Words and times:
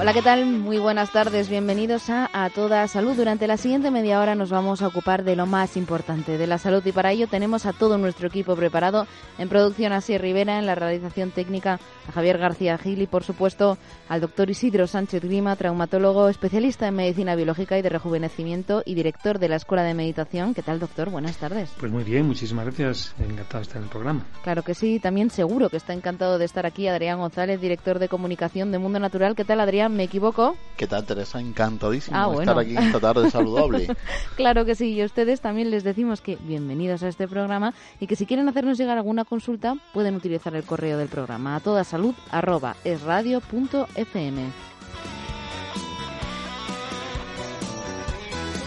Hola, 0.00 0.14
¿qué 0.14 0.22
tal? 0.22 0.46
Muy 0.46 0.78
buenas 0.78 1.12
tardes. 1.12 1.50
Bienvenidos 1.50 2.08
a 2.08 2.30
A 2.32 2.48
Toda 2.48 2.88
Salud. 2.88 3.14
Durante 3.14 3.46
la 3.46 3.58
siguiente 3.58 3.90
media 3.90 4.18
hora 4.18 4.34
nos 4.34 4.48
vamos 4.48 4.80
a 4.80 4.86
ocupar 4.86 5.24
de 5.24 5.36
lo 5.36 5.44
más 5.44 5.76
importante, 5.76 6.38
de 6.38 6.46
la 6.46 6.56
salud. 6.56 6.82
Y 6.86 6.92
para 6.92 7.12
ello 7.12 7.26
tenemos 7.26 7.66
a 7.66 7.74
todo 7.74 7.98
nuestro 7.98 8.28
equipo 8.28 8.56
preparado. 8.56 9.06
En 9.36 9.50
producción, 9.50 9.92
a 9.92 10.00
Rivera, 10.00 10.58
en 10.58 10.64
la 10.64 10.74
realización 10.74 11.32
técnica, 11.32 11.78
a 12.08 12.12
Javier 12.12 12.38
García 12.38 12.78
Gil 12.78 13.02
y, 13.02 13.06
por 13.06 13.24
supuesto, 13.24 13.76
al 14.08 14.22
doctor 14.22 14.48
Isidro 14.48 14.86
Sánchez 14.86 15.22
Grima, 15.22 15.54
traumatólogo, 15.56 16.30
especialista 16.30 16.88
en 16.88 16.94
medicina 16.94 17.36
biológica 17.36 17.76
y 17.76 17.82
de 17.82 17.90
rejuvenecimiento 17.90 18.82
y 18.86 18.94
director 18.94 19.38
de 19.38 19.50
la 19.50 19.56
Escuela 19.56 19.82
de 19.82 19.92
Meditación. 19.92 20.54
¿Qué 20.54 20.62
tal, 20.62 20.80
doctor? 20.80 21.10
Buenas 21.10 21.36
tardes. 21.36 21.72
Pues 21.78 21.92
muy 21.92 22.04
bien, 22.04 22.26
muchísimas 22.26 22.64
gracias. 22.64 23.14
Encantado 23.18 23.58
de 23.58 23.62
estar 23.64 23.76
en 23.76 23.82
el 23.82 23.90
programa. 23.90 24.24
Claro 24.44 24.62
que 24.62 24.72
sí. 24.72 24.98
También 24.98 25.28
seguro 25.28 25.68
que 25.68 25.76
está 25.76 25.92
encantado 25.92 26.38
de 26.38 26.46
estar 26.46 26.64
aquí 26.64 26.88
Adrián 26.88 27.18
González, 27.18 27.60
director 27.60 27.98
de 27.98 28.08
comunicación 28.08 28.72
de 28.72 28.78
Mundo 28.78 28.98
Natural. 28.98 29.34
¿Qué 29.36 29.44
tal, 29.44 29.60
Adrián? 29.60 29.89
¿Me 29.90 30.04
equivoco? 30.04 30.56
¿Qué 30.76 30.86
tal, 30.86 31.04
Teresa? 31.04 31.40
Encantadísimo 31.40 32.16
Ah, 32.16 32.28
de 32.28 32.34
bueno. 32.34 32.52
estar 32.52 32.58
aquí 32.64 32.76
esta 32.76 33.00
tarde 33.00 33.30
saludable. 33.30 33.88
Claro 34.36 34.64
que 34.64 34.74
sí, 34.74 34.92
y 34.92 35.02
a 35.02 35.04
ustedes 35.04 35.40
también 35.40 35.70
les 35.70 35.84
decimos 35.84 36.20
que 36.20 36.36
bienvenidos 36.40 37.02
a 37.02 37.08
este 37.08 37.28
programa 37.28 37.74
y 38.00 38.06
que 38.06 38.16
si 38.16 38.24
quieren 38.26 38.48
hacernos 38.48 38.78
llegar 38.78 38.96
alguna 38.96 39.24
consulta 39.24 39.76
pueden 39.92 40.14
utilizar 40.14 40.54
el 40.54 40.64
correo 40.64 40.96
del 40.96 41.08
programa 41.08 41.56
a 41.56 41.60
toda 41.60 41.84
salud 41.84 42.14
arroba. 42.30 42.76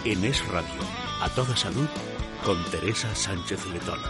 En 0.05 0.23
Es 0.25 0.45
Radio, 0.49 0.81
a 1.21 1.29
toda 1.29 1.55
salud, 1.55 1.87
con 2.45 2.57
Teresa 2.71 3.13
Sánchez 3.15 3.65
Letona. 3.67 4.09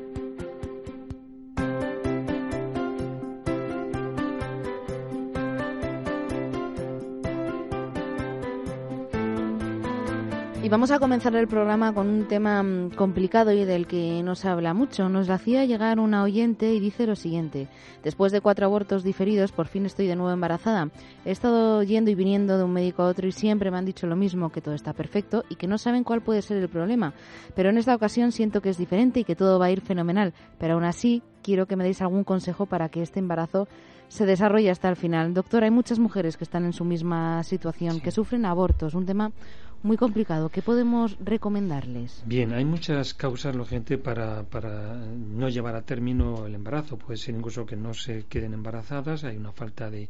Vamos 10.71 10.89
a 10.91 10.99
comenzar 10.99 11.35
el 11.35 11.49
programa 11.49 11.93
con 11.93 12.07
un 12.07 12.29
tema 12.29 12.63
mm, 12.63 12.91
complicado 12.91 13.51
y 13.51 13.65
del 13.65 13.87
que 13.87 14.23
no 14.23 14.35
se 14.35 14.47
habla 14.47 14.73
mucho. 14.73 15.09
Nos 15.09 15.29
hacía 15.29 15.65
llegar 15.65 15.99
una 15.99 16.23
oyente 16.23 16.73
y 16.73 16.79
dice 16.79 17.05
lo 17.05 17.17
siguiente. 17.17 17.67
Después 18.03 18.31
de 18.31 18.39
cuatro 18.39 18.67
abortos 18.67 19.03
diferidos, 19.03 19.51
por 19.51 19.67
fin 19.67 19.85
estoy 19.85 20.07
de 20.07 20.15
nuevo 20.15 20.31
embarazada. 20.31 20.89
He 21.25 21.31
estado 21.31 21.83
yendo 21.83 22.09
y 22.09 22.15
viniendo 22.15 22.57
de 22.57 22.63
un 22.63 22.71
médico 22.71 23.03
a 23.03 23.07
otro 23.07 23.27
y 23.27 23.33
siempre 23.33 23.69
me 23.69 23.79
han 23.79 23.85
dicho 23.85 24.07
lo 24.07 24.15
mismo, 24.15 24.49
que 24.49 24.61
todo 24.61 24.73
está 24.73 24.93
perfecto 24.93 25.43
y 25.49 25.55
que 25.55 25.67
no 25.67 25.77
saben 25.77 26.05
cuál 26.05 26.21
puede 26.21 26.41
ser 26.41 26.55
el 26.55 26.69
problema. 26.69 27.13
Pero 27.53 27.69
en 27.69 27.77
esta 27.77 27.93
ocasión 27.93 28.31
siento 28.31 28.61
que 28.61 28.69
es 28.69 28.77
diferente 28.77 29.19
y 29.19 29.23
que 29.25 29.35
todo 29.35 29.59
va 29.59 29.65
a 29.65 29.71
ir 29.71 29.81
fenomenal. 29.81 30.33
Pero 30.57 30.75
aún 30.75 30.85
así, 30.85 31.21
quiero 31.43 31.65
que 31.65 31.75
me 31.75 31.83
deis 31.83 32.01
algún 32.01 32.23
consejo 32.23 32.65
para 32.65 32.87
que 32.87 33.01
este 33.01 33.19
embarazo 33.19 33.67
se 34.07 34.25
desarrolle 34.25 34.69
hasta 34.69 34.89
el 34.89 34.97
final. 34.97 35.33
Doctor, 35.33 35.63
hay 35.63 35.71
muchas 35.71 35.97
mujeres 35.97 36.35
que 36.35 36.43
están 36.43 36.65
en 36.65 36.73
su 36.73 36.83
misma 36.83 37.43
situación, 37.43 38.01
que 38.01 38.11
sufren 38.11 38.45
abortos, 38.45 38.93
un 38.93 39.05
tema 39.05 39.31
muy 39.83 39.97
complicado. 39.97 40.49
¿Qué 40.49 40.61
podemos 40.61 41.17
recomendarles? 41.19 42.23
Bien, 42.25 42.53
hay 42.53 42.65
muchas 42.65 43.13
causas, 43.13 43.55
lógicamente, 43.55 43.97
para, 43.97 44.43
para 44.43 44.95
no 44.95 45.49
llevar 45.49 45.75
a 45.75 45.81
término 45.81 46.45
el 46.45 46.55
embarazo. 46.55 46.97
Puede 46.97 47.17
ser 47.17 47.35
incluso 47.35 47.65
que 47.65 47.75
no 47.75 47.93
se 47.93 48.25
queden 48.25 48.53
embarazadas, 48.53 49.23
hay 49.23 49.37
una 49.37 49.51
falta 49.51 49.89
de, 49.89 50.09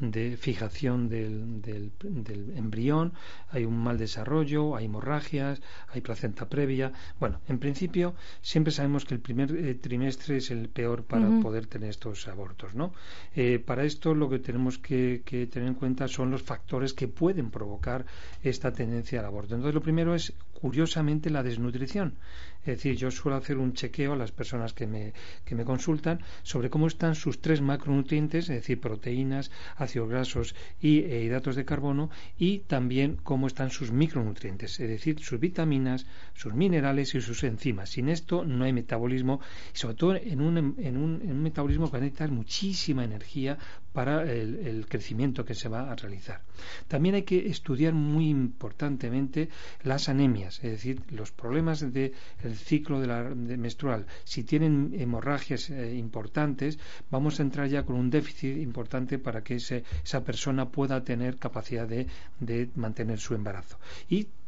de 0.00 0.36
fijación 0.36 1.08
del, 1.08 1.60
del, 1.60 1.92
del 2.00 2.56
embrión, 2.56 3.12
hay 3.50 3.64
un 3.64 3.76
mal 3.76 3.98
desarrollo, 3.98 4.74
hay 4.74 4.86
hemorragias, 4.86 5.60
hay 5.88 6.00
placenta 6.00 6.48
previa. 6.48 6.92
Bueno, 7.18 7.40
en 7.48 7.58
principio 7.58 8.14
siempre 8.40 8.72
sabemos 8.72 9.04
que 9.04 9.14
el 9.14 9.20
primer 9.20 9.54
eh, 9.54 9.74
trimestre 9.74 10.38
es 10.38 10.50
el 10.50 10.68
peor 10.68 11.04
para 11.04 11.28
poder 11.40 11.66
tener 11.66 11.90
estos 11.90 12.26
abortos, 12.28 12.74
¿no? 12.74 12.92
Eh, 13.36 13.58
para 13.58 13.84
esto 13.84 14.14
lo 14.14 14.28
que 14.28 14.38
tenemos 14.38 14.78
que, 14.78 15.22
que 15.24 15.46
tener 15.46 15.68
en 15.68 15.74
cuenta 15.74 16.08
son 16.08 16.30
los 16.30 16.42
factores 16.42 16.94
que 16.94 17.06
pueden 17.06 17.50
provocar 17.50 18.06
esta 18.42 18.72
tendencia 18.72 19.20
al 19.20 19.26
aborto. 19.26 19.54
Entonces 19.54 19.74
lo 19.74 19.82
primero 19.82 20.14
es 20.14 20.32
curiosamente 20.52 21.30
la 21.30 21.42
desnutrición. 21.42 22.14
Es 22.60 22.76
decir, 22.76 22.96
yo 22.96 23.10
suelo 23.10 23.36
hacer 23.36 23.56
un 23.58 23.72
chequeo 23.72 24.12
a 24.12 24.16
las 24.16 24.32
personas 24.32 24.72
que 24.74 24.86
me, 24.86 25.12
que 25.44 25.54
me 25.54 25.64
consultan 25.64 26.20
sobre 26.42 26.68
cómo 26.68 26.86
están 26.86 27.14
sus 27.14 27.40
tres 27.40 27.60
macronutrientes, 27.60 28.50
es 28.50 28.56
decir, 28.56 28.80
proteínas, 28.80 29.50
ácidos 29.76 30.08
grasos 30.10 30.54
y 30.80 30.98
eh, 31.00 31.24
hidratos 31.24 31.56
de 31.56 31.64
carbono, 31.64 32.10
y 32.38 32.58
también 32.60 33.16
cómo 33.22 33.46
están 33.46 33.70
sus 33.70 33.92
micronutrientes, 33.92 34.78
es 34.78 34.88
decir, 34.88 35.20
sus 35.20 35.40
vitaminas, 35.40 36.06
sus 36.34 36.52
minerales 36.54 37.14
y 37.14 37.20
sus 37.20 37.42
enzimas. 37.44 37.90
Sin 37.90 38.08
esto 38.08 38.44
no 38.44 38.64
hay 38.64 38.72
metabolismo, 38.72 39.40
y 39.74 39.78
sobre 39.78 39.94
todo 39.94 40.16
en 40.16 40.40
un, 40.40 40.76
en 40.78 40.96
un, 40.96 41.22
en 41.22 41.32
un 41.32 41.42
metabolismo 41.42 41.90
que 41.90 41.98
necesitar 41.98 42.30
muchísima 42.30 43.04
energía 43.04 43.58
para 43.92 44.22
el, 44.30 44.86
crecimiento 44.88 45.44
que 45.44 45.54
se 45.54 45.68
va 45.68 45.90
a 45.90 45.96
realizar. 45.96 46.42
También 46.88 47.14
hay 47.14 47.22
que 47.22 47.48
estudiar 47.48 47.92
muy 47.92 48.28
importantemente 48.28 49.48
las 49.82 50.08
anemias, 50.08 50.62
es 50.62 50.70
decir, 50.72 51.02
los 51.10 51.32
problemas 51.32 51.80
del 51.92 52.12
ciclo 52.56 53.00
de 53.00 53.06
la, 53.06 53.22
de 53.22 53.56
menstrual. 53.56 54.06
Si 54.24 54.44
tienen 54.44 54.92
hemorragias 54.96 55.70
eh, 55.70 55.94
importantes, 55.96 56.78
vamos 57.10 57.38
a 57.38 57.42
entrar 57.42 57.68
ya 57.68 57.84
con 57.84 57.96
un 57.96 58.10
déficit 58.10 58.56
importante 58.58 59.18
para 59.18 59.42
que 59.42 59.56
ese, 59.56 59.84
esa 60.04 60.22
persona 60.24 60.68
pueda 60.68 61.02
tener 61.02 61.36
capacidad 61.38 61.86
de, 61.86 62.06
de 62.38 62.70
mantener 62.74 63.18
su 63.18 63.34
embarazo. 63.34 63.78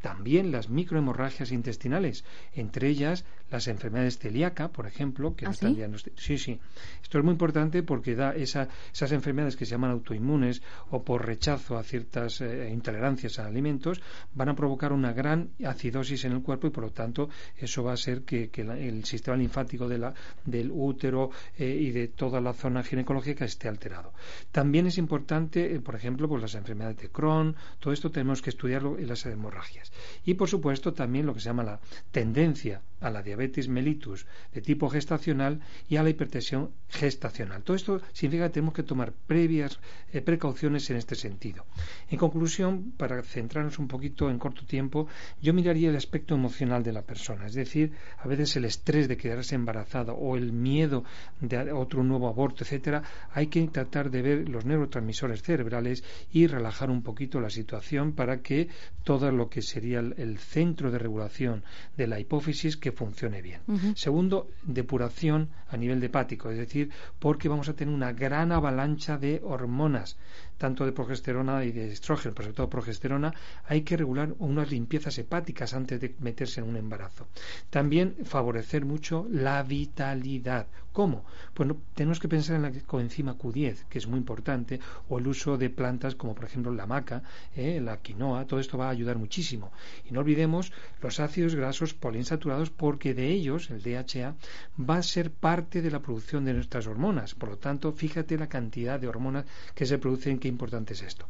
También 0.02 0.52
las 0.52 0.68
microhemorragias 0.68 1.52
intestinales, 1.52 2.24
entre 2.54 2.88
ellas 2.88 3.24
las 3.50 3.68
enfermedades 3.68 4.18
celíaca, 4.18 4.68
por 4.68 4.86
ejemplo, 4.86 5.34
que 5.36 5.44
¿Ah, 5.46 5.48
no 5.48 5.52
están 5.52 5.74
sí? 5.74 6.10
Sí, 6.16 6.38
sí. 6.38 6.58
Esto 7.02 7.18
es 7.18 7.24
muy 7.24 7.32
importante 7.32 7.82
porque 7.82 8.14
da 8.14 8.34
esa, 8.34 8.68
esas 8.92 9.12
enfermedades 9.12 9.56
que 9.56 9.64
se 9.66 9.72
llaman 9.72 9.90
autoinmunes 9.92 10.62
o 10.90 11.02
por 11.02 11.24
rechazo 11.26 11.76
a 11.78 11.82
ciertas 11.82 12.40
eh, 12.40 12.68
intolerancias 12.72 13.38
a 13.38 13.46
alimentos 13.46 14.00
van 14.34 14.48
a 14.48 14.54
provocar 14.56 14.92
una 14.92 15.12
gran 15.12 15.50
acidosis 15.64 16.24
en 16.24 16.32
el 16.32 16.42
cuerpo 16.42 16.66
y 16.66 16.70
por 16.70 16.84
lo 16.84 16.90
tanto 16.90 17.28
eso 17.56 17.84
va 17.84 17.92
a 17.92 17.96
ser 17.96 18.22
que, 18.22 18.48
que 18.50 18.64
la- 18.64 18.78
el 18.78 19.04
sistema 19.04 19.36
linfático 19.36 19.86
de 19.88 19.98
la, 19.98 20.14
del 20.44 20.70
útero 20.72 21.30
eh, 21.58 21.66
y 21.80 21.90
de 21.90 22.08
toda 22.08 22.40
la 22.40 22.54
zona 22.54 22.82
ginecológica 22.82 23.44
esté 23.44 23.69
alterado. 23.69 24.12
También 24.50 24.86
es 24.86 24.98
importante, 24.98 25.74
eh, 25.74 25.80
por 25.80 25.94
ejemplo, 25.94 26.28
pues 26.28 26.42
las 26.42 26.54
enfermedades 26.54 26.96
de 26.98 27.10
Crohn, 27.10 27.54
todo 27.78 27.92
esto 27.92 28.10
tenemos 28.10 28.40
que 28.42 28.50
estudiarlo 28.50 28.98
en 28.98 29.06
las 29.08 29.24
hemorragias. 29.26 29.91
Y 30.25 30.34
por 30.34 30.48
supuesto 30.48 30.92
también 30.92 31.26
lo 31.26 31.34
que 31.34 31.41
se 31.41 31.47
llama 31.47 31.62
la 31.62 31.80
tendencia 32.10 32.82
a 33.03 33.10
la 33.10 33.22
diabetes 33.22 33.69
mellitus 33.69 34.26
de 34.55 34.62
tipo 34.62 34.88
gestacional 34.88 35.61
y 35.88 35.96
a 35.96 36.02
la 36.02 36.11
hipertensión 36.11 36.70
gestacional. 36.88 37.62
Todo 37.62 37.76
esto 37.76 38.00
significa 38.12 38.46
que 38.46 38.55
tenemos 38.55 38.75
que 38.75 38.84
tomar 38.84 39.12
previas 39.12 39.81
eh, 40.12 40.20
precauciones 40.20 40.88
en 40.90 40.96
este 40.96 41.14
sentido. 41.14 41.66
En 42.11 42.19
conclusión, 42.19 42.93
para 42.96 43.22
centrarnos 43.22 43.78
un 43.78 43.88
poquito 43.88 44.31
en 44.31 44.38
corto 44.38 44.64
tiempo, 44.64 45.08
yo 45.40 45.52
miraría 45.52 45.90
el 45.90 45.96
aspecto 45.96 46.34
emocional 46.34 46.82
de 46.82 46.93
la 46.93 47.02
persona, 47.02 47.46
es 47.46 47.55
decir, 47.55 47.93
a 48.19 48.28
veces 48.28 48.56
el 48.56 48.64
estrés 48.64 49.08
de 49.08 49.16
quedarse 49.16 49.55
embarazada 49.55 50.12
o 50.12 50.37
el 50.37 50.52
miedo 50.52 51.05
de 51.40 51.72
otro 51.72 52.05
nuevo 52.05 52.28
aborto, 52.28 52.62
etcétera, 52.64 53.02
hay 53.32 53.49
que 53.49 53.66
tratar 53.69 54.11
de 54.11 54.22
ver 54.22 54.49
los 54.49 54.64
neurotransmisores 54.64 55.43
cerebrales 55.43 56.05
y 56.32 56.46
relajar 56.46 56.90
un 56.90 57.02
poquito 57.02 57.40
la 57.40 57.50
situación 57.50 58.12
para 58.12 58.43
que 58.43 58.69
todo 59.05 59.31
lo 59.32 59.49
que 59.49 59.62
sería 59.82 59.99
el, 59.99 60.14
el 60.17 60.38
centro 60.38 60.93
de 60.93 60.99
regulación 60.99 61.64
de 61.96 62.06
la 62.06 62.20
hipófisis 62.20 62.76
que 62.76 62.93
que 62.93 62.93
funcione 62.93 63.43
bien. 63.43 63.61
Segundo, 63.96 64.49
depuración 64.62 65.49
a 65.69 65.76
nivel 65.76 66.02
hepático, 66.02 66.50
es 66.50 66.58
decir, 66.58 66.90
porque 67.19 67.49
vamos 67.49 67.69
a 67.69 67.75
tener 67.75 67.93
una 67.93 68.12
gran 68.12 68.52
avalancha 68.52 69.19
de 69.19 69.40
hormonas 69.43 70.17
tanto 70.58 70.84
de 70.84 70.93
progesterona 70.93 71.64
y 71.64 71.72
de 71.72 71.93
estrógeno, 71.93 72.34
pero 72.34 72.46
sobre 72.46 72.56
todo 72.56 72.70
progesterona, 72.70 73.34
hay 73.66 73.82
que 73.82 73.96
regular 73.96 74.34
unas 74.38 74.70
limpiezas 74.70 75.19
hepáticas 75.19 75.75
antes 75.75 76.00
de 76.00 76.14
meterse 76.20 76.60
en 76.60 76.69
un 76.69 76.76
embarazo. 76.76 77.26
También 77.70 78.16
favorecer 78.25 78.84
mucho 78.84 79.26
la 79.31 79.62
vitalidad. 79.62 80.66
¿Cómo? 80.93 81.25
Pues 81.54 81.70
tenemos 81.94 82.20
que 82.20 82.28
pensar 82.28 82.56
en 82.56 82.62
la 82.62 82.72
coenzima 82.87 83.38
Q10, 83.38 83.84
que 83.88 83.99
es 83.99 84.06
muy 84.06 84.19
importante, 84.19 84.78
o 85.08 85.19
el 85.19 85.26
uso 85.26 85.56
de 85.56 85.70
plantas 85.70 86.14
como 86.14 86.34
por 86.34 86.44
ejemplo 86.44 86.70
la 86.70 86.87
maca, 86.87 87.22
eh, 87.56 87.81
la 87.81 87.96
quinoa, 87.96 88.46
todo 88.46 88.60
esto 88.60 88.76
va 88.76 88.88
a 88.88 88.90
ayudar 88.90 89.16
muchísimo. 89.16 89.72
Y 90.04 90.12
no 90.12 90.20
olvidemos 90.20 90.70
los 91.00 91.19
ácidos 91.19 91.54
grasos 91.54 91.94
poliinsaturados 91.94 92.69
porque 92.69 93.14
de 93.14 93.28
ellos, 93.28 93.70
el 93.70 93.82
DHA, 93.82 94.34
va 94.78 94.96
a 94.96 95.02
ser 95.02 95.31
parte 95.31 95.81
de 95.81 95.90
la 95.90 96.00
producción 96.00 96.44
de 96.44 96.52
nuestras 96.52 96.87
hormonas. 96.87 97.34
Por 97.34 97.49
lo 97.49 97.58
tanto, 97.58 97.93
fíjate 97.93 98.37
la 98.37 98.49
cantidad 98.49 99.00
de 99.00 99.08
hormonas 99.08 99.46
que 99.75 99.87
se 99.87 99.99
producen 99.99 100.38
qué 100.42 100.48
importante 100.48 100.94
es 100.94 101.02
esto. 101.02 101.24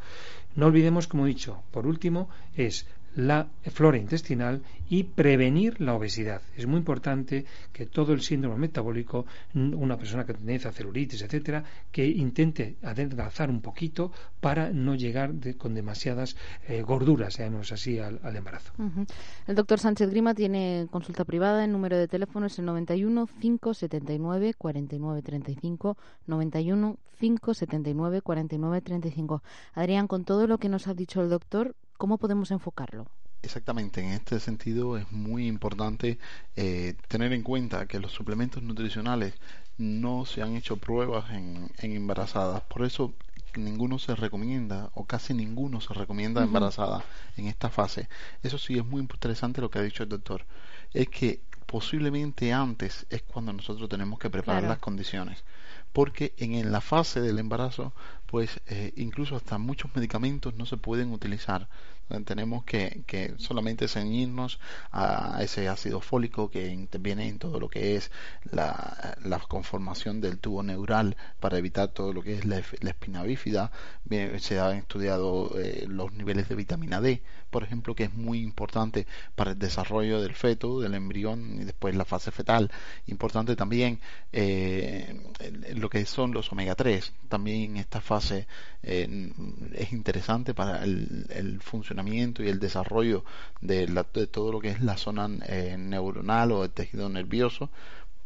No 0.57 0.67
olvidemos, 0.67 1.07
como 1.07 1.27
he 1.27 1.29
dicho, 1.29 1.63
por 1.71 1.87
último, 1.87 2.31
es 2.57 2.87
la 3.15 3.49
flora 3.71 3.99
intestinal 3.99 4.63
y 4.89 5.05
prevenir 5.05 5.81
la 5.81 5.95
obesidad. 5.95 6.43
Es 6.57 6.67
muy 6.67 6.79
importante 6.79 7.45
que 7.73 7.87
todo 7.87 8.13
el 8.13 8.21
síndrome 8.23 8.57
metabólico, 8.57 9.27
una 9.55 9.97
persona 9.97 10.25
que 10.25 10.35
tiene 10.35 10.59
celulitis, 10.59 11.23
etcétera, 11.23 11.65
que 11.91 12.07
intente 12.07 12.77
adelgazar 12.83 13.51
un 13.51 13.61
poquito 13.61 14.13
para 14.41 14.71
no 14.71 14.95
llegar 14.95 15.33
con 15.59 15.75
demasiadas 15.75 16.37
eh, 16.69 16.83
gorduras, 16.83 17.39
digamos 17.39 17.73
así, 17.73 17.99
al, 17.99 18.21
embarazo. 18.37 18.73
El 19.47 19.55
doctor 19.55 19.79
Sánchez 19.79 20.11
Grima 20.11 20.35
tiene 20.35 20.87
consulta 20.91 21.25
privada. 21.25 21.65
El 21.65 21.73
número 21.73 21.97
de 21.97 22.09
teléfono 22.09 22.47
es 22.47 22.59
el 22.59 22.65
91 22.67 23.29
579 23.41 24.55
49 24.59 25.23
35 25.23 25.97
91 26.27 26.97
579 27.19 28.21
49 28.23 28.81
35. 28.81 29.43
Adrián, 29.75 30.09
con 30.09 30.25
todo 30.25 30.47
lo 30.47 30.59
que 30.59 30.69
nos 30.69 30.89
ha 30.89 30.95
dicho 30.95 31.23
el 31.23 31.31
doctor, 31.31 31.75
¿Cómo 32.03 32.19
podemos 32.19 32.51
enfocarlo? 32.51 33.07
Exactamente, 33.43 34.01
en 34.01 34.11
este 34.11 34.41
sentido 34.41 34.99
es 34.99 35.13
muy 35.13 35.47
importante 35.47 36.19
eh, 36.57 36.97
tener 37.07 37.33
en 37.33 37.45
cuenta 37.45 37.87
que 37.87 38.01
los 38.01 38.11
suplementos 38.11 38.61
nutricionales 38.61 39.35
no 39.79 40.25
se 40.25 40.43
han 40.43 40.57
hecho 40.57 40.79
pruebas 40.79 41.31
en, 41.31 41.71
embarazadas, 41.79 42.63
por 42.63 42.85
eso 42.85 43.15
ninguno 43.55 44.01
se 44.01 44.17
recomienda 44.17 44.91
o 44.95 45.05
casi 45.05 45.33
ninguno 45.33 45.81
se 45.81 45.95
recomienda 45.95 46.43
embarazada 46.43 47.05
en 47.37 47.47
esta 47.47 47.71
fase. 47.71 48.09
Eso 48.43 48.59
sí 48.59 48.77
es 48.77 48.85
muy 48.85 49.01
interesante 49.01 49.61
lo 49.61 49.71
que 49.71 49.79
ha 49.79 49.83
dicho 49.83 50.03
el 50.03 50.09
doctor, 50.09 50.45
es 50.93 51.09
que 51.09 51.41
posiblemente 51.67 52.53
antes 52.53 53.07
es 53.11 53.23
cuando 53.23 53.53
nosotros 53.53 53.89
tenemos 53.89 54.19
que 54.19 54.29
preparar 54.29 54.65
las 54.65 54.79
condiciones 54.79 55.45
porque 55.93 56.33
en 56.39 56.73
la 56.73 56.81
fase 56.81 57.21
del 57.21 57.39
embarazo, 57.39 57.93
pues 58.27 58.61
eh, 58.67 58.93
incluso 58.97 59.37
hasta 59.37 59.59
muchos 59.59 59.95
medicamentos 59.95 60.55
no 60.55 60.67
se 60.67 60.77
pueden 60.77 61.13
utilizar. 61.13 61.69
Tenemos 62.27 62.65
que, 62.65 63.05
que, 63.07 63.35
solamente 63.39 63.89
ceñirnos 63.89 64.61
a 64.91 65.39
ese 65.43 65.69
ácido 65.69 66.01
fólico 66.01 66.51
que 66.51 66.69
interviene 66.69 67.29
en 67.29 67.39
todo 67.39 67.59
lo 67.59 67.69
que 67.69 67.97
es 67.97 68.11
la, 68.51 69.17
la 69.25 69.39
conformación 69.39 70.21
del 70.21 70.39
tubo 70.39 70.63
neural 70.63 71.17
para 71.41 71.59
evitar 71.59 71.89
todo 71.89 72.13
lo 72.13 72.23
que 72.23 72.35
es 72.39 72.45
la, 72.45 72.59
espina 72.59 73.23
bífida. 73.23 73.71
se 74.39 74.61
han 74.61 74.77
estudiado 74.77 75.59
eh, 75.59 75.87
los 75.89 76.13
niveles 76.13 76.49
de 76.49 76.55
vitamina 76.55 77.01
D, 77.01 77.23
por 77.53 77.63
ejemplo, 77.63 77.95
que 77.95 78.05
es 78.05 78.15
muy 78.15 78.41
importante 78.41 79.07
para 79.37 79.53
el 79.53 79.59
desarrollo 79.59 80.21
del 80.23 80.35
feto, 80.35 80.81
del 80.81 80.95
embrión 80.95 81.61
y 81.61 81.65
después 81.65 81.95
la 81.95 82.07
fase 82.07 82.31
fetal. 82.33 82.71
Importante 83.07 83.55
también 83.55 84.01
eh, 84.33 85.21
lo 85.77 85.91
que 85.91 86.05
son 86.07 86.33
los 86.33 86.51
omega 86.51 86.75
3. 86.75 87.13
También 87.29 87.77
esta 87.77 88.01
fase 88.01 88.47
eh, 88.83 89.33
es 89.75 89.93
interesante 89.93 90.55
para 90.55 90.83
el, 90.83 91.61
funcionamiento 91.61 92.43
y 92.43 92.49
el 92.49 92.59
desarrollo 92.59 93.23
de, 93.61 93.87
todo 94.31 94.51
lo 94.51 94.59
que 94.59 94.71
es 94.71 94.81
la 94.81 94.97
zona 94.97 95.29
eh, 95.47 95.77
neuronal 95.79 96.53
o 96.53 96.65
el 96.65 96.71
tejido 96.71 97.11
nervioso. 97.11 97.69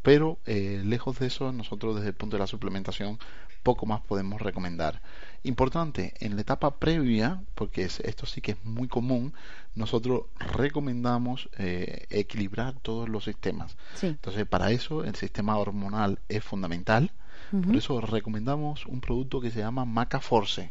Pero 0.06 0.38
lejos 0.46 1.18
de 1.18 1.26
eso, 1.26 1.50
nosotros 1.50 1.96
desde 1.96 2.10
el 2.10 2.14
punto 2.14 2.36
de 2.36 2.40
la 2.40 2.46
suplementación 2.46 3.18
poco 3.64 3.86
más 3.86 4.00
podemos 4.02 4.40
recomendar. 4.40 5.02
Importante, 5.42 6.14
en 6.20 6.36
la 6.36 6.42
etapa 6.42 6.76
previa, 6.76 7.42
porque 7.56 7.82
esto 7.82 8.24
sí 8.24 8.40
que 8.40 8.52
es 8.52 8.64
muy 8.64 8.86
común, 8.86 9.34
nosotros 9.74 10.26
recomendamos 10.38 11.48
eh, 11.58 12.06
equilibrar 12.10 12.74
todos 12.82 13.08
los 13.08 13.24
sistemas. 13.24 13.76
Entonces, 14.00 14.46
para 14.46 14.70
eso 14.70 15.02
el 15.02 15.16
sistema 15.16 15.58
hormonal 15.58 16.20
es 16.28 16.44
fundamental. 16.44 17.10
Por 17.50 17.74
eso 17.74 18.00
recomendamos 18.00 18.86
un 18.86 19.00
producto 19.00 19.40
que 19.40 19.50
se 19.50 19.58
llama 19.58 19.84
Maca 19.84 20.20
Force. 20.20 20.70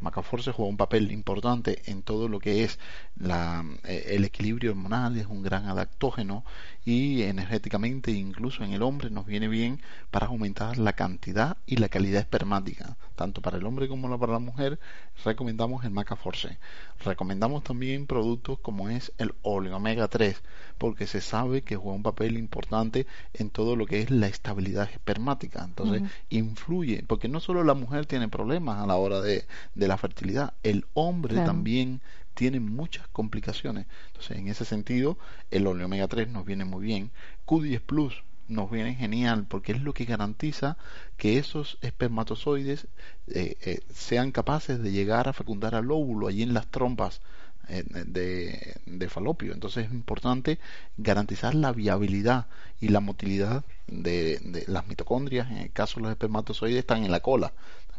Macaforce 0.00 0.52
juega 0.52 0.70
un 0.70 0.76
papel 0.76 1.10
importante 1.10 1.82
en 1.86 2.02
todo 2.02 2.28
lo 2.28 2.38
que 2.38 2.64
es 2.64 2.78
la, 3.18 3.64
eh, 3.84 4.08
el 4.10 4.24
equilibrio 4.24 4.72
hormonal, 4.72 5.16
es 5.16 5.26
un 5.26 5.42
gran 5.42 5.66
adaptógeno 5.66 6.44
y 6.84 7.22
energéticamente 7.22 8.12
incluso 8.12 8.62
en 8.62 8.72
el 8.72 8.82
hombre 8.82 9.10
nos 9.10 9.26
viene 9.26 9.48
bien 9.48 9.80
para 10.10 10.26
aumentar 10.26 10.78
la 10.78 10.92
cantidad 10.92 11.56
y 11.66 11.76
la 11.76 11.88
calidad 11.88 12.20
espermática. 12.20 12.96
Tanto 13.16 13.40
para 13.40 13.56
el 13.56 13.66
hombre 13.66 13.88
como 13.88 14.18
para 14.18 14.34
la 14.34 14.38
mujer 14.38 14.78
recomendamos 15.24 15.84
el 15.84 15.90
Macaforce. 15.90 16.58
Recomendamos 17.04 17.64
también 17.64 18.06
productos 18.06 18.58
como 18.60 18.88
es 18.88 19.12
el 19.18 19.34
omega 19.42 20.08
3 20.08 20.42
porque 20.78 21.06
se 21.06 21.20
sabe 21.20 21.62
que 21.62 21.76
juega 21.76 21.96
un 21.96 22.02
papel 22.02 22.36
importante 22.36 23.06
en 23.34 23.50
todo 23.50 23.76
lo 23.76 23.86
que 23.86 24.02
es 24.02 24.10
la 24.10 24.26
estabilidad 24.26 24.90
espermática. 24.90 25.64
Entonces 25.64 26.02
influye, 26.28 27.02
porque 27.06 27.28
no 27.28 27.40
solo 27.40 27.64
la 27.64 27.74
mujer 27.74 28.06
tiene 28.06 28.28
problemas 28.28 28.82
a 28.82 28.86
la 28.86 28.96
hora 28.96 29.20
de 29.20 29.46
la 29.88 29.98
fertilidad. 29.98 30.54
El 30.62 30.86
hombre 30.94 31.34
también 31.36 32.00
tiene 32.34 32.60
muchas 32.60 33.08
complicaciones. 33.08 33.86
Entonces, 34.08 34.36
en 34.36 34.48
ese 34.48 34.64
sentido, 34.64 35.18
el 35.50 35.66
omega 35.66 36.06
3 36.06 36.28
nos 36.28 36.44
viene 36.44 36.64
muy 36.64 36.84
bien. 36.84 37.10
Q10 37.46 37.80
Plus 37.80 38.22
nos 38.48 38.70
viene 38.70 38.94
genial 38.94 39.46
porque 39.48 39.72
es 39.72 39.80
lo 39.82 39.92
que 39.92 40.04
garantiza 40.04 40.76
que 41.16 41.38
esos 41.38 41.78
espermatozoides 41.80 42.86
eh, 43.28 43.56
eh, 43.62 43.80
sean 43.92 44.32
capaces 44.32 44.80
de 44.80 44.92
llegar 44.92 45.28
a 45.28 45.32
fecundar 45.32 45.74
al 45.74 45.90
óvulo 45.90 46.28
allí 46.28 46.42
en 46.42 46.54
las 46.54 46.68
trompas 46.68 47.22
eh, 47.68 47.82
de, 47.86 48.76
de, 48.86 49.08
falopio. 49.08 49.52
Entonces 49.52 49.86
es 49.86 49.92
importante 49.92 50.60
garantizar 50.96 51.54
la 51.54 51.72
viabilidad 51.72 52.46
y 52.80 52.88
la 52.88 53.00
motilidad 53.00 53.64
de, 53.88 54.38
de, 54.44 54.64
las 54.68 54.86
mitocondrias. 54.86 55.50
En 55.50 55.58
el 55.58 55.72
caso 55.72 55.96
de 55.96 56.02
los 56.02 56.12
espermatozoides 56.12 56.78
están 56.78 57.04
en 57.04 57.10
la 57.10 57.20
cola 57.20 57.52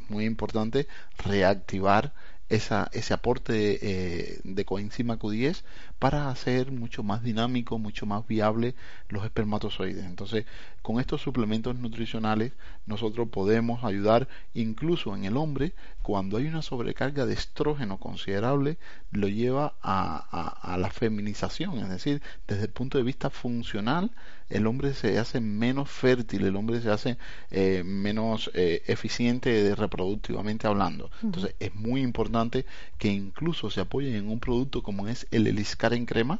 muy 0.10 0.26
importante 0.26 0.88
reactivar 1.18 2.14
esa, 2.50 2.90
ese 2.94 3.14
aporte 3.14 3.80
eh, 3.82 4.40
de 4.44 4.66
coenzima 4.66 5.20
Q10 5.20 5.64
para 6.00 6.30
hacer 6.30 6.72
mucho 6.72 7.04
más 7.04 7.22
dinámico, 7.24 7.78
mucho 7.78 8.06
más 8.06 8.26
viable 8.28 8.76
los 9.10 9.26
espermatozoides. 9.26 10.06
Entonces, 10.06 10.46
con 10.82 11.00
estos 11.00 11.22
suplementos 11.22 11.76
nutricionales 11.76 12.54
nosotros 12.86 13.28
podemos 13.30 13.84
ayudar 13.84 14.28
incluso 14.54 15.16
en 15.16 15.26
el 15.26 15.36
hombre 15.36 15.74
cuando 16.08 16.38
hay 16.38 16.48
una 16.48 16.62
sobrecarga 16.62 17.26
de 17.26 17.34
estrógeno 17.34 17.98
considerable, 17.98 18.78
lo 19.12 19.28
lleva 19.28 19.74
a, 19.82 20.48
a 20.62 20.78
la 20.78 20.90
feminización, 20.90 21.80
es 21.80 21.90
decir, 21.90 22.22
desde 22.48 22.64
el 22.64 22.70
punto 22.70 22.98
de 22.98 23.04
vista 23.04 23.30
funcional, 23.30 24.12
el 24.48 24.68
hombre 24.68 24.94
se 24.94 25.20
hace 25.20 25.42
menos 25.42 25.90
fértil, 25.90 26.46
el 26.46 26.56
hombre 26.56 26.80
se 26.80 26.92
hace 26.92 27.18
eh, 27.52 27.84
menos 27.86 28.50
eh, 28.54 28.84
eficiente 28.88 29.76
reproductivamente 29.76 30.66
hablando. 30.66 31.12
Entonces 31.22 31.56
es 31.60 31.76
muy 31.76 32.04
importante 32.04 32.66
que 32.98 33.10
incluso 33.10 33.70
se 33.70 33.82
apoyen 33.82 34.16
en 34.16 34.30
un 34.30 34.40
producto 34.40 34.84
como 34.84 35.10
es 35.10 35.28
el 35.32 35.46
Eliscar 35.46 35.94
en 35.94 36.06
crema, 36.06 36.40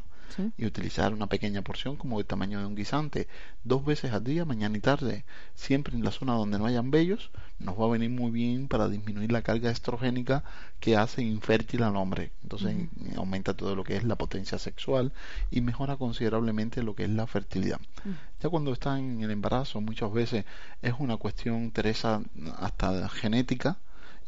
y 0.58 0.66
utilizar 0.66 1.14
una 1.14 1.28
pequeña 1.28 1.62
porción 1.62 1.96
como 1.96 2.20
el 2.20 2.26
tamaño 2.26 2.60
de 2.60 2.66
un 2.66 2.76
guisante 2.76 3.28
dos 3.64 3.86
veces 3.86 4.12
al 4.12 4.24
día, 4.24 4.46
mañana 4.46 4.78
y 4.78 4.82
tarde, 4.82 5.26
siempre 5.56 5.96
en 5.96 6.04
la 6.04 6.12
zona 6.12 6.34
donde 6.34 6.58
no 6.58 6.66
hayan 6.66 6.92
vellos, 6.92 7.32
nos 7.60 7.80
va 7.80 7.86
a 7.86 7.90
venir 7.90 8.10
muy 8.10 8.32
bien 8.32 8.68
para 8.68 8.88
disminuir 8.88 9.32
la 9.32 9.42
carga 9.42 9.72
estrogénica 9.72 10.44
que 10.80 10.96
hace 10.96 11.24
infértil 11.24 11.84
al 11.84 11.96
hombre. 11.96 12.32
Entonces 12.44 12.76
aumenta 13.16 13.56
todo 13.56 13.76
lo 13.76 13.84
que 13.84 13.98
es 13.98 14.04
la 14.04 14.16
potencia 14.16 14.60
sexual 14.60 15.12
y 15.52 15.62
mejora 15.62 15.98
considerablemente 15.98 16.84
lo 16.84 16.96
que 16.96 17.06
es 17.06 17.10
la 17.10 17.28
fertilidad. 17.28 17.80
Ya 18.42 18.50
cuando 18.50 18.74
está 18.74 19.00
en 19.00 19.22
el 19.22 19.32
embarazo 19.32 19.82
muchas 19.82 20.12
veces 20.14 20.46
es 20.82 20.94
una 21.00 21.18
cuestión, 21.18 21.72
Teresa, 21.72 22.22
hasta 22.60 23.10
genética, 23.10 23.78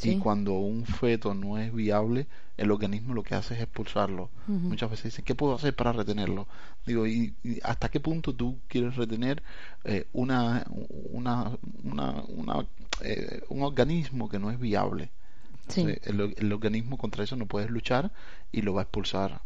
y 0.03 0.17
cuando 0.17 0.53
un 0.53 0.85
feto 0.85 1.33
no 1.33 1.57
es 1.57 1.73
viable, 1.73 2.27
el 2.57 2.71
organismo 2.71 3.13
lo 3.13 3.23
que 3.23 3.35
hace 3.35 3.55
es 3.55 3.61
expulsarlo. 3.61 4.29
Muchas 4.47 4.89
veces 4.89 5.05
dicen, 5.05 5.25
¿qué 5.25 5.35
puedo 5.35 5.55
hacer 5.55 5.75
para 5.75 5.93
retenerlo? 5.93 6.47
Digo, 6.85 7.07
¿y, 7.07 7.33
hasta 7.63 7.89
qué 7.89 7.99
punto 7.99 8.33
tú 8.33 8.59
quieres 8.67 8.95
retener 8.95 9.43
eh, 9.83 10.07
una, 10.13 10.65
una, 11.11 11.51
una, 12.27 12.65
eh, 13.01 13.41
un 13.49 13.63
organismo 13.63 14.29
que 14.29 14.39
no 14.39 14.51
es 14.51 14.59
viable? 14.59 15.11
el, 15.75 16.51
organismo 16.51 16.97
contra 16.97 17.23
eso 17.23 17.35
no 17.35 17.45
puedes 17.45 17.69
luchar 17.69 18.11
y 18.51 18.63
lo 18.63 18.73
va 18.73 18.81
a 18.81 18.83
expulsar. 18.83 19.41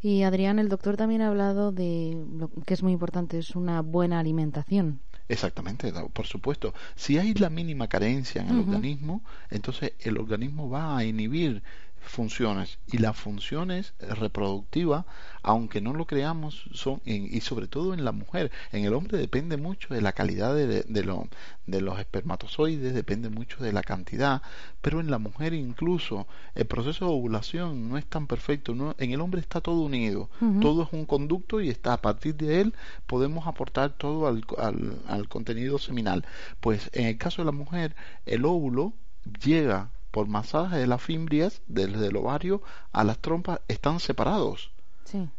Y 0.00 0.22
Adrián, 0.22 0.58
el 0.58 0.68
doctor 0.68 0.96
también 0.96 1.22
ha 1.22 1.28
hablado 1.28 1.72
de 1.72 2.16
lo 2.38 2.48
que 2.64 2.74
es 2.74 2.82
muy 2.82 2.92
importante, 2.92 3.38
es 3.38 3.56
una 3.56 3.82
buena 3.82 4.20
alimentación. 4.20 5.00
Exactamente, 5.28 5.92
por 6.12 6.26
supuesto. 6.26 6.72
Si 6.96 7.18
hay 7.18 7.34
la 7.34 7.50
mínima 7.50 7.88
carencia 7.88 8.40
en 8.40 8.48
el 8.48 8.60
organismo, 8.60 9.22
entonces 9.50 9.92
el 10.00 10.16
organismo 10.16 10.70
va 10.70 10.96
a 10.96 11.04
inhibir 11.04 11.62
funciones. 12.00 12.78
Y 12.86 12.98
las 12.98 13.16
funciones 13.16 13.94
reproductivas 13.98 15.04
aunque 15.42 15.80
no 15.80 15.94
lo 15.94 16.06
creamos 16.06 16.64
son 16.72 17.00
y 17.04 17.40
sobre 17.40 17.68
todo 17.68 17.94
en 17.94 18.04
la 18.04 18.12
mujer. 18.12 18.50
En 18.72 18.84
el 18.84 18.92
hombre 18.92 19.16
depende 19.18 19.56
mucho 19.56 19.94
de 19.94 20.02
la 20.02 20.12
calidad 20.12 20.54
de, 20.54 20.82
de, 20.82 21.80
los 21.80 21.98
espermatozoides 21.98 22.94
depende 22.94 23.30
mucho 23.30 23.62
de 23.62 23.72
la 23.72 23.82
cantidad 23.82 24.42
pero 24.82 25.00
en 25.00 25.10
la 25.10 25.18
mujer 25.18 25.54
incluso 25.54 26.26
el 26.54 26.66
proceso 26.66 27.06
de 27.06 27.12
ovulación 27.12 27.88
no 27.88 27.96
es 27.98 28.06
tan 28.06 28.26
perfecto 28.26 28.74
no, 28.74 28.94
en 28.98 29.12
el 29.12 29.20
hombre 29.20 29.40
está 29.40 29.60
todo 29.60 29.80
unido 29.80 30.28
todo 30.60 30.82
es 30.82 30.88
un 30.92 31.06
conducto 31.06 31.60
y 31.60 31.68
está 31.68 31.94
a 31.94 32.02
partir 32.02 32.34
de 32.34 32.60
él 32.60 32.74
podemos 33.06 33.46
aportar 33.46 33.90
todo 33.96 34.26
al, 34.26 34.44
al, 34.58 35.00
al 35.06 35.28
contenido 35.28 35.78
seminal. 35.78 36.24
Pues 36.60 36.90
en 36.92 37.06
el 37.06 37.18
caso 37.18 37.42
de 37.42 37.46
la 37.46 37.52
mujer 37.52 37.94
el 38.26 38.44
óvulo 38.44 38.92
llega 39.42 39.90
por 40.10 40.26
masaje 40.28 40.76
de 40.76 40.86
las 40.86 41.02
fimbrias 41.02 41.62
desde 41.66 42.06
el 42.06 42.16
ovario 42.16 42.62
a 42.92 43.04
las 43.04 43.18
trompas 43.18 43.60
están 43.68 44.00
separados. 44.00 44.70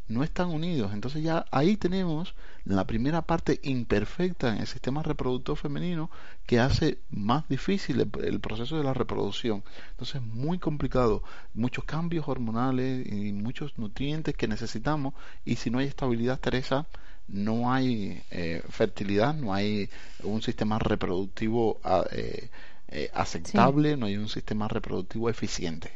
No 0.07 0.23
están 0.23 0.49
unidos. 0.49 0.91
Entonces 0.93 1.23
ya 1.23 1.45
ahí 1.51 1.77
tenemos 1.77 2.33
la 2.65 2.85
primera 2.85 3.21
parte 3.21 3.59
imperfecta 3.63 4.49
en 4.49 4.61
el 4.61 4.67
sistema 4.67 5.03
reproductor 5.03 5.57
femenino 5.57 6.09
que 6.45 6.59
hace 6.59 6.99
más 7.11 7.47
difícil 7.47 8.09
el, 8.21 8.39
proceso 8.39 8.77
de 8.77 8.83
la 8.83 8.93
reproducción. 8.93 9.63
Entonces 9.91 10.15
es 10.15 10.21
muy 10.23 10.57
complicado. 10.57 11.23
Muchos 11.53 11.83
cambios 11.83 12.27
hormonales 12.27 13.05
y 13.05 13.31
muchos 13.31 13.77
nutrientes 13.77 14.35
que 14.35 14.47
necesitamos. 14.47 15.13
Y 15.45 15.57
si 15.57 15.69
no 15.69 15.79
hay 15.79 15.87
estabilidad, 15.87 16.39
Teresa, 16.39 16.87
no 17.27 17.71
hay 17.71 18.23
eh, 18.31 18.63
fertilidad, 18.69 19.35
no 19.35 19.53
hay 19.53 19.89
un 20.23 20.41
sistema 20.41 20.79
reproductivo 20.79 21.79
ah, 21.83 22.05
eh, 22.11 22.49
eh, 22.91 23.09
aceptable, 23.13 23.97
no 23.97 24.07
hay 24.07 24.17
un 24.17 24.29
sistema 24.29 24.67
reproductivo 24.67 25.29
eficiente. 25.29 25.91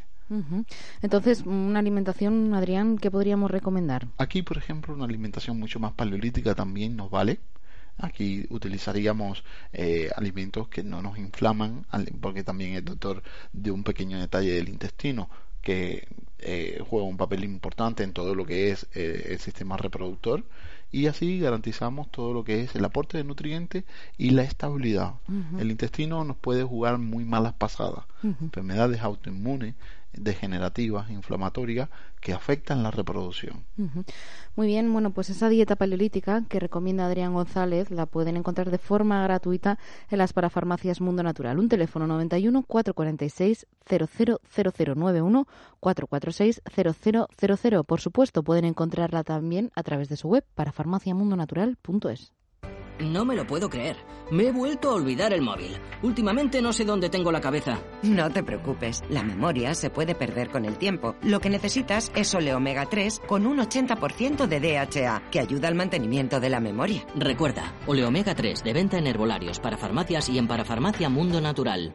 Entonces, 1.02 1.42
una 1.42 1.78
alimentación, 1.78 2.54
Adrián, 2.54 2.98
¿qué 2.98 3.10
podríamos 3.10 3.50
recomendar? 3.50 4.08
Aquí, 4.16 4.42
por 4.42 4.56
ejemplo, 4.58 4.94
una 4.94 5.04
alimentación 5.04 5.58
mucho 5.58 5.78
más 5.78 5.92
paleolítica 5.92 6.54
también 6.54 6.96
nos 6.96 7.10
vale. 7.10 7.40
Aquí 7.98 8.46
utilizaríamos 8.48 9.44
eh, 9.72 10.10
alimentos 10.16 10.68
que 10.68 10.82
no 10.82 11.02
nos 11.02 11.18
inflaman, 11.18 11.86
porque 12.20 12.42
también 12.42 12.72
el 12.72 12.84
doctor 12.84 13.22
de 13.52 13.70
un 13.70 13.84
pequeño 13.84 14.18
detalle 14.18 14.52
del 14.52 14.68
intestino 14.68 15.28
que 15.60 16.08
eh, 16.38 16.82
juega 16.88 17.06
un 17.06 17.16
papel 17.16 17.44
importante 17.44 18.02
en 18.02 18.12
todo 18.12 18.34
lo 18.34 18.44
que 18.44 18.70
es 18.70 18.86
el 18.94 19.38
sistema 19.38 19.76
reproductor 19.76 20.44
y 20.94 21.08
así 21.08 21.40
garantizamos 21.40 22.08
todo 22.08 22.32
lo 22.32 22.44
que 22.44 22.62
es 22.62 22.76
el 22.76 22.84
aporte 22.84 23.18
de 23.18 23.24
nutrientes 23.24 23.82
y 24.16 24.30
la 24.30 24.44
estabilidad. 24.44 25.14
El 25.58 25.72
intestino 25.72 26.22
nos 26.22 26.36
puede 26.36 26.62
jugar 26.62 26.98
muy 26.98 27.24
malas 27.24 27.54
pasadas, 27.54 28.04
enfermedades 28.22 29.00
autoinmunes, 29.00 29.74
degenerativas, 30.16 31.10
inflamatorias, 31.10 31.88
que 32.20 32.32
afectan 32.32 32.82
la 32.82 32.90
reproducción. 32.90 33.64
Muy 34.56 34.66
bien, 34.66 34.92
bueno, 34.92 35.10
pues 35.10 35.30
esa 35.30 35.48
dieta 35.48 35.76
paleolítica 35.76 36.44
que 36.48 36.60
recomienda 36.60 37.06
Adrián 37.06 37.34
González 37.34 37.90
la 37.90 38.06
pueden 38.06 38.36
encontrar 38.36 38.70
de 38.70 38.78
forma 38.78 39.22
gratuita 39.22 39.78
en 40.10 40.18
las 40.18 40.32
parafarmacias 40.32 41.00
Mundo 41.00 41.22
Natural. 41.22 41.58
Un 41.58 41.68
teléfono 41.68 42.06
91 42.06 42.62
446 42.62 43.66
000091 43.86 45.46
446 45.80 46.62
0000. 47.36 47.84
Por 47.84 48.00
supuesto, 48.00 48.42
pueden 48.42 48.64
encontrarla 48.64 49.24
también 49.24 49.70
a 49.74 49.82
través 49.82 50.08
de 50.08 50.16
su 50.16 50.28
web 50.28 50.44
parafarmaciamundonatural.es. 50.54 52.32
No 53.00 53.24
me 53.24 53.34
lo 53.34 53.46
puedo 53.46 53.68
creer. 53.68 53.96
Me 54.30 54.44
he 54.44 54.52
vuelto 54.52 54.90
a 54.90 54.94
olvidar 54.94 55.32
el 55.32 55.42
móvil. 55.42 55.76
Últimamente 56.02 56.62
no 56.62 56.72
sé 56.72 56.84
dónde 56.84 57.10
tengo 57.10 57.30
la 57.30 57.40
cabeza. 57.40 57.78
No 58.02 58.30
te 58.30 58.42
preocupes, 58.42 59.02
la 59.08 59.22
memoria 59.22 59.74
se 59.74 59.90
puede 59.90 60.14
perder 60.14 60.48
con 60.50 60.64
el 60.64 60.78
tiempo. 60.78 61.14
Lo 61.22 61.40
que 61.40 61.50
necesitas 61.50 62.10
es 62.14 62.34
Ole 62.34 62.54
Omega 62.54 62.86
3 62.86 63.20
con 63.26 63.46
un 63.46 63.58
80% 63.58 64.46
de 64.46 64.60
DHA, 64.60 65.30
que 65.30 65.40
ayuda 65.40 65.68
al 65.68 65.74
mantenimiento 65.74 66.40
de 66.40 66.50
la 66.50 66.60
memoria. 66.60 67.04
Recuerda, 67.14 67.74
Ole 67.86 68.04
Omega 68.04 68.34
3 68.34 68.62
de 68.62 68.72
venta 68.72 68.98
en 68.98 69.06
herbolarios, 69.06 69.60
para 69.60 69.76
farmacias 69.76 70.28
y 70.28 70.38
en 70.38 70.48
parafarmacia 70.48 71.08
Mundo 71.08 71.40
Natural. 71.40 71.94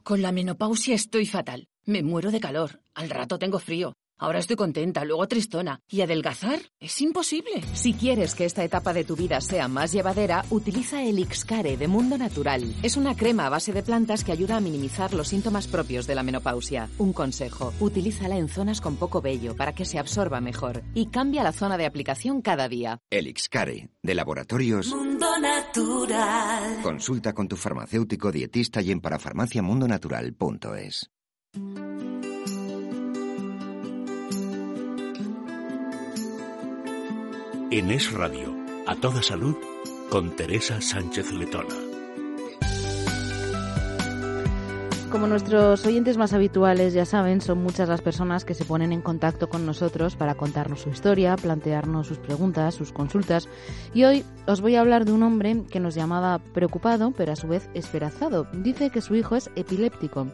con 0.00 0.22
la 0.22 0.32
menopausia 0.32 0.94
estoy 0.94 1.26
fatal. 1.26 1.68
Me 1.84 2.02
muero 2.02 2.30
de 2.30 2.40
calor. 2.40 2.80
Al 2.94 3.10
rato 3.10 3.38
tengo 3.38 3.58
frío. 3.58 3.94
Ahora 4.22 4.38
estoy 4.38 4.54
contenta, 4.54 5.04
luego 5.04 5.26
tristona. 5.26 5.80
¿Y 5.90 6.00
adelgazar? 6.00 6.60
Es 6.78 7.00
imposible. 7.00 7.60
Si 7.72 7.92
quieres 7.92 8.36
que 8.36 8.44
esta 8.44 8.62
etapa 8.62 8.92
de 8.92 9.02
tu 9.02 9.16
vida 9.16 9.40
sea 9.40 9.66
más 9.66 9.90
llevadera, 9.90 10.44
utiliza 10.50 11.02
el 11.02 11.18
Ixcare 11.18 11.76
de 11.76 11.88
Mundo 11.88 12.16
Natural. 12.16 12.72
Es 12.84 12.96
una 12.96 13.16
crema 13.16 13.46
a 13.46 13.50
base 13.50 13.72
de 13.72 13.82
plantas 13.82 14.22
que 14.22 14.30
ayuda 14.30 14.58
a 14.58 14.60
minimizar 14.60 15.12
los 15.12 15.26
síntomas 15.26 15.66
propios 15.66 16.06
de 16.06 16.14
la 16.14 16.22
menopausia. 16.22 16.88
Un 16.98 17.12
consejo, 17.12 17.74
utilízala 17.80 18.38
en 18.38 18.48
zonas 18.48 18.80
con 18.80 18.94
poco 18.94 19.20
vello 19.22 19.56
para 19.56 19.72
que 19.72 19.84
se 19.84 19.98
absorba 19.98 20.40
mejor 20.40 20.84
y 20.94 21.06
cambia 21.06 21.42
la 21.42 21.52
zona 21.52 21.76
de 21.76 21.86
aplicación 21.86 22.42
cada 22.42 22.68
día. 22.68 23.00
El 23.10 23.26
Ixcare, 23.26 23.88
de 24.04 24.14
laboratorios 24.14 24.94
Mundo 25.22 25.40
Natural. 25.40 26.82
Consulta 26.82 27.32
con 27.32 27.46
tu 27.46 27.56
farmacéutico 27.56 28.32
dietista 28.32 28.82
y 28.82 28.90
en 28.90 29.00
parafarmaciamundonatural.es. 29.00 31.10
En 37.70 37.90
Es 37.90 38.12
Radio, 38.12 38.54
a 38.86 38.96
toda 38.96 39.22
salud, 39.22 39.56
con 40.10 40.34
Teresa 40.34 40.80
Sánchez 40.80 41.30
Letona. 41.32 41.91
Como 45.12 45.26
nuestros 45.26 45.84
oyentes 45.84 46.16
más 46.16 46.32
habituales 46.32 46.94
ya 46.94 47.04
saben, 47.04 47.42
son 47.42 47.62
muchas 47.62 47.86
las 47.86 48.00
personas 48.00 48.46
que 48.46 48.54
se 48.54 48.64
ponen 48.64 48.92
en 48.92 49.02
contacto 49.02 49.50
con 49.50 49.66
nosotros 49.66 50.16
para 50.16 50.36
contarnos 50.36 50.80
su 50.80 50.88
historia, 50.88 51.36
plantearnos 51.36 52.06
sus 52.06 52.16
preguntas, 52.16 52.74
sus 52.74 52.92
consultas. 52.92 53.46
Y 53.92 54.04
hoy 54.04 54.24
os 54.46 54.62
voy 54.62 54.76
a 54.76 54.80
hablar 54.80 55.04
de 55.04 55.12
un 55.12 55.22
hombre 55.22 55.64
que 55.70 55.80
nos 55.80 55.94
llamaba 55.94 56.38
preocupado, 56.38 57.12
pero 57.14 57.32
a 57.32 57.36
su 57.36 57.46
vez 57.46 57.68
esperanzado. 57.74 58.46
Dice 58.54 58.88
que 58.88 59.02
su 59.02 59.14
hijo 59.14 59.36
es 59.36 59.50
epiléptico 59.54 60.28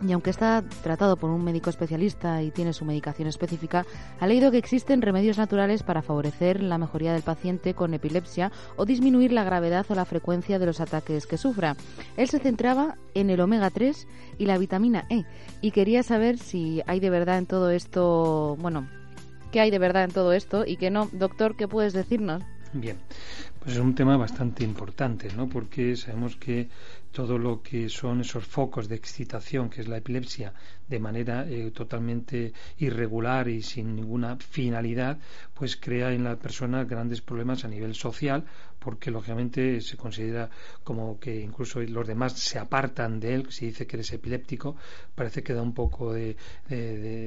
y 0.00 0.12
aunque 0.12 0.30
está 0.30 0.62
tratado 0.82 1.16
por 1.16 1.30
un 1.30 1.44
médico 1.44 1.70
especialista 1.70 2.42
y 2.42 2.50
tiene 2.50 2.72
su 2.72 2.84
medicación 2.84 3.28
específica, 3.28 3.84
ha 4.18 4.26
leído 4.26 4.50
que 4.50 4.58
existen 4.58 5.02
remedios 5.02 5.38
naturales 5.38 5.82
para 5.82 6.02
favorecer 6.02 6.62
la 6.62 6.78
mejoría 6.78 7.12
del 7.12 7.22
paciente 7.22 7.74
con 7.74 7.94
epilepsia 7.94 8.50
o 8.76 8.86
disminuir 8.86 9.32
la 9.32 9.44
gravedad 9.44 9.86
o 9.88 9.94
la 9.94 10.04
frecuencia 10.04 10.58
de 10.58 10.66
los 10.66 10.80
ataques 10.80 11.26
que 11.26 11.36
sufra. 11.36 11.76
Él 12.16 12.28
se 12.28 12.38
centraba 12.38 12.96
en 13.14 13.30
el 13.30 13.40
omega 13.40 13.70
3 13.70 14.06
y 14.38 14.46
la 14.46 14.58
vitamina 14.58 15.06
E 15.10 15.24
y 15.60 15.70
quería 15.70 16.02
saber 16.02 16.38
si 16.38 16.82
hay 16.86 17.00
de 17.00 17.10
verdad 17.10 17.38
en 17.38 17.46
todo 17.46 17.70
esto, 17.70 18.56
bueno, 18.60 18.88
qué 19.52 19.60
hay 19.60 19.70
de 19.70 19.78
verdad 19.78 20.04
en 20.04 20.12
todo 20.12 20.32
esto 20.32 20.64
y 20.66 20.76
que 20.76 20.90
no. 20.90 21.08
Doctor, 21.12 21.56
¿qué 21.56 21.68
puedes 21.68 21.92
decirnos? 21.92 22.42
Bien, 22.72 22.98
pues 23.58 23.74
es 23.74 23.80
un 23.80 23.96
tema 23.96 24.16
bastante 24.16 24.62
importante, 24.62 25.28
¿no? 25.36 25.48
Porque 25.48 25.96
sabemos 25.96 26.36
que 26.36 26.68
todo 27.12 27.38
lo 27.38 27.62
que 27.62 27.88
son 27.88 28.20
esos 28.20 28.44
focos 28.44 28.88
de 28.88 28.96
excitación, 28.96 29.68
que 29.68 29.80
es 29.80 29.88
la 29.88 29.98
epilepsia, 29.98 30.52
de 30.88 30.98
manera 30.98 31.46
eh, 31.48 31.70
totalmente 31.72 32.52
irregular 32.78 33.48
y 33.48 33.62
sin 33.62 33.94
ninguna 33.96 34.36
finalidad, 34.36 35.18
pues 35.54 35.76
crea 35.76 36.12
en 36.12 36.24
la 36.24 36.36
persona 36.36 36.84
grandes 36.84 37.20
problemas 37.20 37.64
a 37.64 37.68
nivel 37.68 37.94
social, 37.94 38.44
porque 38.80 39.10
lógicamente 39.10 39.80
se 39.80 39.96
considera 39.96 40.50
como 40.82 41.20
que 41.20 41.40
incluso 41.40 41.80
los 41.80 42.06
demás 42.06 42.32
se 42.32 42.58
apartan 42.58 43.20
de 43.20 43.34
él, 43.34 43.46
si 43.52 43.66
dice 43.66 43.86
que 43.86 43.96
eres 43.96 44.12
epiléptico, 44.12 44.76
parece 45.14 45.42
que 45.42 45.54
da 45.54 45.62
un 45.62 45.74
poco 45.74 46.12
de, 46.12 46.36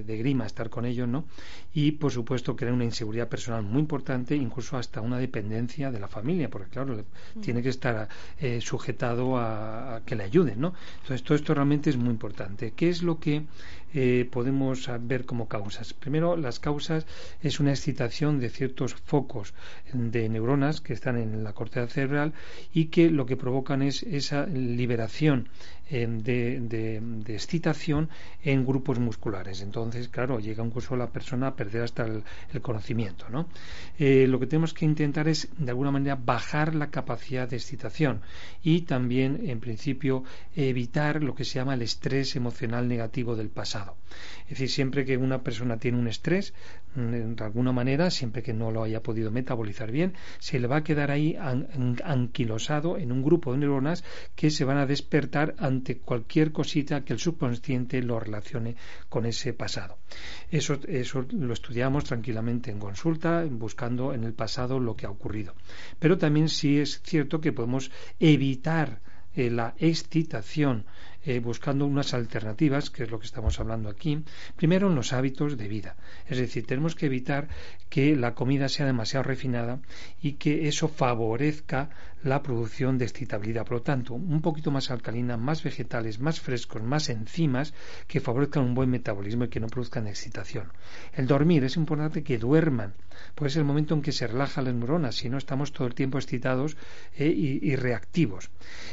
grima 0.05 0.45
estar 0.45 0.69
con 0.69 0.85
ellos, 0.85 1.07
¿no? 1.07 1.25
Y 1.73 1.91
por 1.93 2.11
supuesto 2.11 2.55
crea 2.55 2.73
una 2.73 2.83
inseguridad 2.83 3.27
personal 3.29 3.63
muy 3.63 3.79
importante, 3.79 4.35
incluso 4.35 4.77
hasta 4.77 5.01
una 5.01 5.17
dependencia 5.17 5.91
de 5.91 5.99
la 5.99 6.07
familia, 6.07 6.49
porque 6.49 6.69
claro, 6.69 7.05
tiene 7.41 7.61
que 7.61 7.69
estar 7.69 8.09
eh, 8.39 8.59
sujetado 8.61 9.37
a, 9.37 10.01
que 10.05 10.15
le 10.15 10.23
ayuden, 10.23 10.59
¿no? 10.59 10.73
Entonces 11.01 11.23
todo 11.23 11.35
esto 11.35 11.53
realmente 11.53 11.89
es 11.89 11.97
muy 11.97 12.09
importante. 12.09 12.73
¿Qué 12.75 12.89
es 12.89 13.03
lo 13.03 13.19
que 13.19 13.45
eh, 13.93 14.27
podemos 14.31 14.89
ver 15.01 15.25
como 15.25 15.47
causas. 15.47 15.93
Primero, 15.93 16.35
las 16.35 16.59
causas 16.59 17.05
es 17.41 17.59
una 17.59 17.71
excitación 17.71 18.39
de 18.39 18.49
ciertos 18.49 18.95
focos 18.95 19.53
de 19.93 20.29
neuronas 20.29 20.81
que 20.81 20.93
están 20.93 21.17
en 21.17 21.43
la 21.43 21.53
corteza 21.53 21.87
cerebral 21.87 22.33
y 22.73 22.85
que 22.85 23.09
lo 23.09 23.25
que 23.25 23.37
provocan 23.37 23.81
es 23.81 24.03
esa 24.03 24.45
liberación 24.47 25.49
eh, 25.95 26.07
de, 26.07 27.35
excitación 27.35 28.09
en 28.43 28.65
grupos 28.65 28.97
musculares. 28.97 29.61
Entonces, 29.61 30.09
claro, 30.09 30.39
llega 30.39 30.65
incluso 30.65 30.95
la 30.95 31.11
persona 31.11 31.47
a 31.47 31.55
perder 31.55 31.83
hasta 31.83 32.05
el, 32.05 32.23
conocimiento. 32.61 33.29
¿no? 33.29 33.47
Eh, 33.99 34.25
lo 34.27 34.39
que 34.39 34.47
tenemos 34.47 34.73
que 34.73 34.85
intentar 34.85 35.27
es, 35.27 35.49
de 35.55 35.69
alguna 35.69 35.91
manera, 35.91 36.15
bajar 36.15 36.73
la 36.73 36.89
capacidad 36.89 37.47
de 37.47 37.57
excitación 37.57 38.21
y 38.63 38.81
también, 38.81 39.41
en 39.47 39.59
principio, 39.59 40.23
evitar 40.55 41.21
lo 41.21 41.35
que 41.35 41.45
se 41.45 41.55
llama 41.59 41.75
el 41.75 41.83
estrés 41.83 42.35
emocional 42.35 42.87
negativo 42.87 43.35
del 43.35 43.49
pasado. 43.49 43.95
Es 44.43 44.49
decir, 44.49 44.69
siempre 44.69 45.05
que 45.05 45.17
una 45.17 45.43
persona 45.43 45.77
tiene 45.77 45.99
un 45.99 46.07
estrés, 46.07 46.53
mm, 46.95 47.35
de 47.35 47.43
alguna 47.43 47.71
manera, 47.71 48.09
siempre 48.09 48.41
que 48.41 48.53
no 48.53 48.71
lo 48.71 48.83
haya 48.83 49.01
podido 49.01 49.31
metabolizar 49.31 49.91
bien, 49.91 50.13
se 50.39 50.59
le 50.59 50.67
va 50.67 50.77
a 50.77 50.83
quedar 50.83 51.11
ahí 51.11 51.35
anquilosado 52.03 52.97
en 52.97 53.11
un 53.11 53.23
grupo 53.23 53.51
de 53.51 53.59
neuronas 53.59 54.03
que 54.35 54.49
se 54.49 54.65
van 54.65 54.77
a 54.77 54.85
despertar 54.85 55.55
ante 55.57 55.82
cualquier 55.99 56.51
cosita 56.51 57.03
que 57.03 57.13
el 57.13 57.19
subconsciente 57.19 58.01
lo 58.01 58.19
relacione 58.19 58.75
con 59.09 59.25
ese 59.25 59.53
pasado. 59.53 59.97
Eso, 60.49 60.79
eso 60.87 61.25
lo 61.31 61.53
estudiamos 61.53 62.05
tranquilamente 62.05 62.71
en 62.71 62.79
consulta, 62.79 63.45
buscando 63.49 64.13
en 64.13 64.23
el 64.23 64.33
pasado 64.33 64.79
lo 64.79 64.95
que 64.95 65.05
ha 65.05 65.09
ocurrido. 65.09 65.53
Pero 65.99 66.17
también 66.17 66.49
sí 66.49 66.79
es 66.79 67.01
cierto 67.03 67.41
que 67.41 67.51
podemos 67.51 67.91
evitar 68.19 69.01
eh, 69.35 69.49
la 69.49 69.73
excitación 69.79 70.85
eh, 71.25 71.39
buscando 71.39 71.85
unas 71.85 72.13
alternativas, 72.13 72.89
que 72.89 73.03
es 73.03 73.11
lo 73.11 73.19
que 73.19 73.25
estamos 73.25 73.59
hablando 73.59 73.89
aquí, 73.89 74.23
primero 74.55 74.89
en 74.89 74.95
los 74.95 75.13
hábitos 75.13 75.57
de 75.57 75.67
vida. 75.67 75.95
Es 76.27 76.37
decir, 76.37 76.67
tenemos 76.67 76.95
que 76.95 77.07
evitar 77.07 77.47
que 77.89 78.15
la 78.15 78.35
comida 78.35 78.69
sea 78.69 78.85
demasiado 78.85 79.23
refinada 79.23 79.79
y 80.21 80.33
que 80.33 80.67
eso 80.67 80.87
favorezca 80.87 81.89
la 82.23 82.41
producción 82.41 82.97
de 82.97 83.05
excitabilidad. 83.05 83.65
Por 83.65 83.77
lo 83.77 83.81
tanto, 83.81 84.13
un 84.13 84.41
poquito 84.41 84.71
más 84.71 84.91
alcalina, 84.91 85.37
más 85.37 85.63
vegetales, 85.63 86.19
más 86.19 86.39
frescos, 86.39 86.81
más 86.81 87.09
enzimas 87.09 87.73
que 88.07 88.19
favorezcan 88.19 88.63
un 88.63 88.73
buen 88.73 88.89
metabolismo 88.89 89.45
y 89.45 89.49
que 89.49 89.59
no 89.59 89.67
produzcan 89.67 90.07
excitación. 90.07 90.71
El 91.13 91.27
dormir 91.27 91.63
es 91.63 91.75
importante 91.75 92.23
que 92.23 92.37
duerman, 92.37 92.93
porque 93.35 93.49
es 93.49 93.57
el 93.57 93.65
momento 93.65 93.93
en 93.93 94.01
que 94.01 94.11
se 94.11 94.27
relajan 94.27 94.65
las 94.65 94.73
neuronas, 94.73 95.15
si 95.15 95.29
no 95.29 95.37
estamos 95.37 95.71
todo 95.71 95.87
el 95.87 95.95
tiempo 95.95 96.17
excitados 96.17 96.77
eh, 97.17 97.27
y, 97.27 97.75
reactivos. 97.75 98.49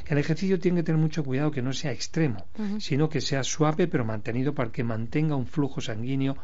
El 0.07 0.19
ejercicio 0.19 0.59
tiene 0.59 0.81
que 0.81 0.85
tener 0.85 1.01
mucho 1.01 1.25
cuidado 1.25 1.51
que 1.51 1.63
no 1.63 1.73
sea 1.73 1.93
extremo, 1.93 2.47
sino 2.79 3.09
que 3.09 3.21
sea 3.21 3.43
suave 3.45 3.87
pero 3.87 4.05
mantenido 4.05 4.55
para 4.55 4.73
que 4.73 4.85
mantenga 4.85 5.37
un 5.37 5.47
flujo 5.47 5.81
sanguíneo 5.81 6.37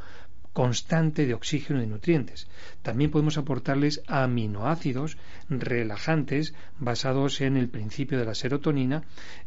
constante 0.56 1.26
de 1.26 1.34
oxígeno 1.34 1.82
y 1.82 1.86
nutrientes. 1.86 2.48
También 2.80 3.10
podemos 3.10 3.36
aportarles 3.36 4.00
aminoácidos 4.06 5.18
relajantes 5.50 6.54
basados 6.78 7.42
en 7.42 7.58
el 7.58 7.68
principio 7.68 8.18
de 8.18 8.24
la 8.24 8.34
serotonina 8.34 9.02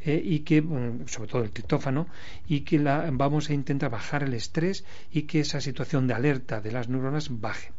eh, 0.06 0.22
y 0.24 0.42
que, 0.42 0.62
mm, 0.62 1.08
sobre 1.08 1.30
todo 1.32 1.42
el 1.42 1.50
triptófano, 1.50 2.06
y 2.48 2.62
que 2.62 2.78
vamos 2.78 3.50
a 3.50 3.56
intentar 3.56 3.90
bajar 3.90 4.22
el 4.22 4.36
estrés 4.36 4.86
y 5.12 5.24
que 5.24 5.40
esa 5.40 5.62
situación 5.62 6.06
de 6.06 6.14
alerta 6.14 6.62
de 6.62 6.72
las 6.72 6.90
neuronas 6.90 7.42
baje. 7.42 7.72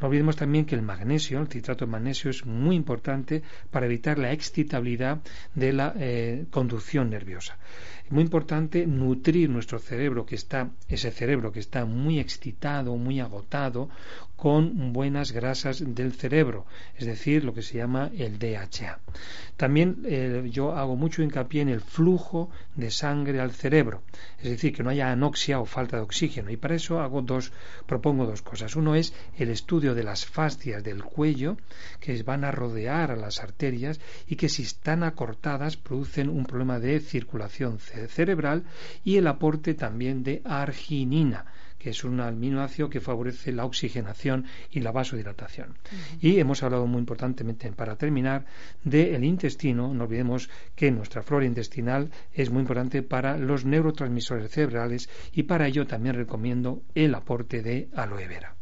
No 0.00 0.08
olvidemos 0.08 0.34
también 0.34 0.64
que 0.64 0.74
el 0.74 0.82
magnesio, 0.82 1.38
el 1.38 1.46
citrato 1.46 1.84
de 1.84 1.92
magnesio, 1.92 2.32
es 2.32 2.44
muy 2.44 2.74
importante 2.74 3.44
para 3.70 3.86
evitar 3.86 4.18
la 4.18 4.32
excitabilidad 4.32 5.22
de 5.54 5.72
la 5.72 5.94
eh, 5.96 6.46
conducción 6.50 7.10
nerviosa 7.10 7.56
muy 8.12 8.24
importante 8.24 8.86
nutrir 8.86 9.48
nuestro 9.48 9.78
cerebro 9.78 10.26
que 10.26 10.34
está 10.34 10.70
ese 10.86 11.10
cerebro 11.10 11.50
que 11.50 11.60
está 11.60 11.86
muy 11.86 12.20
excitado 12.20 12.71
muy 12.80 13.20
agotado 13.20 13.90
con 14.42 14.92
buenas 14.92 15.30
grasas 15.30 15.84
del 15.94 16.14
cerebro, 16.14 16.66
es 16.98 17.06
decir, 17.06 17.44
lo 17.44 17.54
que 17.54 17.62
se 17.62 17.78
llama 17.78 18.10
el 18.18 18.40
DHA. 18.40 18.98
También 19.56 20.02
eh, 20.04 20.48
yo 20.50 20.74
hago 20.74 20.96
mucho 20.96 21.22
hincapié 21.22 21.62
en 21.62 21.68
el 21.68 21.80
flujo 21.80 22.50
de 22.74 22.90
sangre 22.90 23.38
al 23.38 23.52
cerebro, 23.52 24.02
es 24.38 24.50
decir, 24.50 24.74
que 24.74 24.82
no 24.82 24.90
haya 24.90 25.12
anoxia 25.12 25.60
o 25.60 25.64
falta 25.64 25.96
de 25.96 26.02
oxígeno. 26.02 26.50
Y 26.50 26.56
para 26.56 26.74
eso 26.74 27.00
hago 27.00 27.22
dos, 27.22 27.52
propongo 27.86 28.26
dos 28.26 28.42
cosas. 28.42 28.74
Uno 28.74 28.96
es 28.96 29.14
el 29.38 29.48
estudio 29.48 29.94
de 29.94 30.02
las 30.02 30.26
fascias 30.26 30.82
del 30.82 31.04
cuello, 31.04 31.56
que 32.00 32.20
van 32.24 32.42
a 32.42 32.50
rodear 32.50 33.12
a 33.12 33.16
las 33.16 33.38
arterias 33.40 34.00
y 34.26 34.34
que 34.34 34.48
si 34.48 34.62
están 34.62 35.04
acortadas 35.04 35.76
producen 35.76 36.28
un 36.28 36.46
problema 36.46 36.80
de 36.80 36.98
circulación 36.98 37.78
cerebral 37.78 38.64
y 39.04 39.18
el 39.18 39.28
aporte 39.28 39.74
también 39.74 40.24
de 40.24 40.42
arginina 40.44 41.44
que 41.82 41.90
es 41.90 42.04
un 42.04 42.20
aminoácido 42.20 42.88
que 42.88 43.00
favorece 43.00 43.50
la 43.52 43.64
oxigenación 43.64 44.46
y 44.70 44.80
la 44.80 44.92
vasodilatación. 44.92 45.74
Y 46.20 46.38
hemos 46.38 46.62
hablado 46.62 46.86
muy 46.86 47.00
importantemente, 47.00 47.70
para 47.72 47.96
terminar, 47.96 48.44
del 48.84 49.24
intestino. 49.24 49.92
No 49.92 50.04
olvidemos 50.04 50.48
que 50.76 50.92
nuestra 50.92 51.22
flora 51.22 51.44
intestinal 51.44 52.10
es 52.32 52.50
muy 52.50 52.60
importante 52.60 53.02
para 53.02 53.36
los 53.36 53.64
neurotransmisores 53.64 54.50
cerebrales 54.50 55.10
y 55.32 55.42
para 55.42 55.66
ello 55.66 55.86
también 55.86 56.14
recomiendo 56.14 56.82
el 56.94 57.14
aporte 57.14 57.62
de 57.62 57.88
aloe 57.96 58.28
vera. 58.28 58.54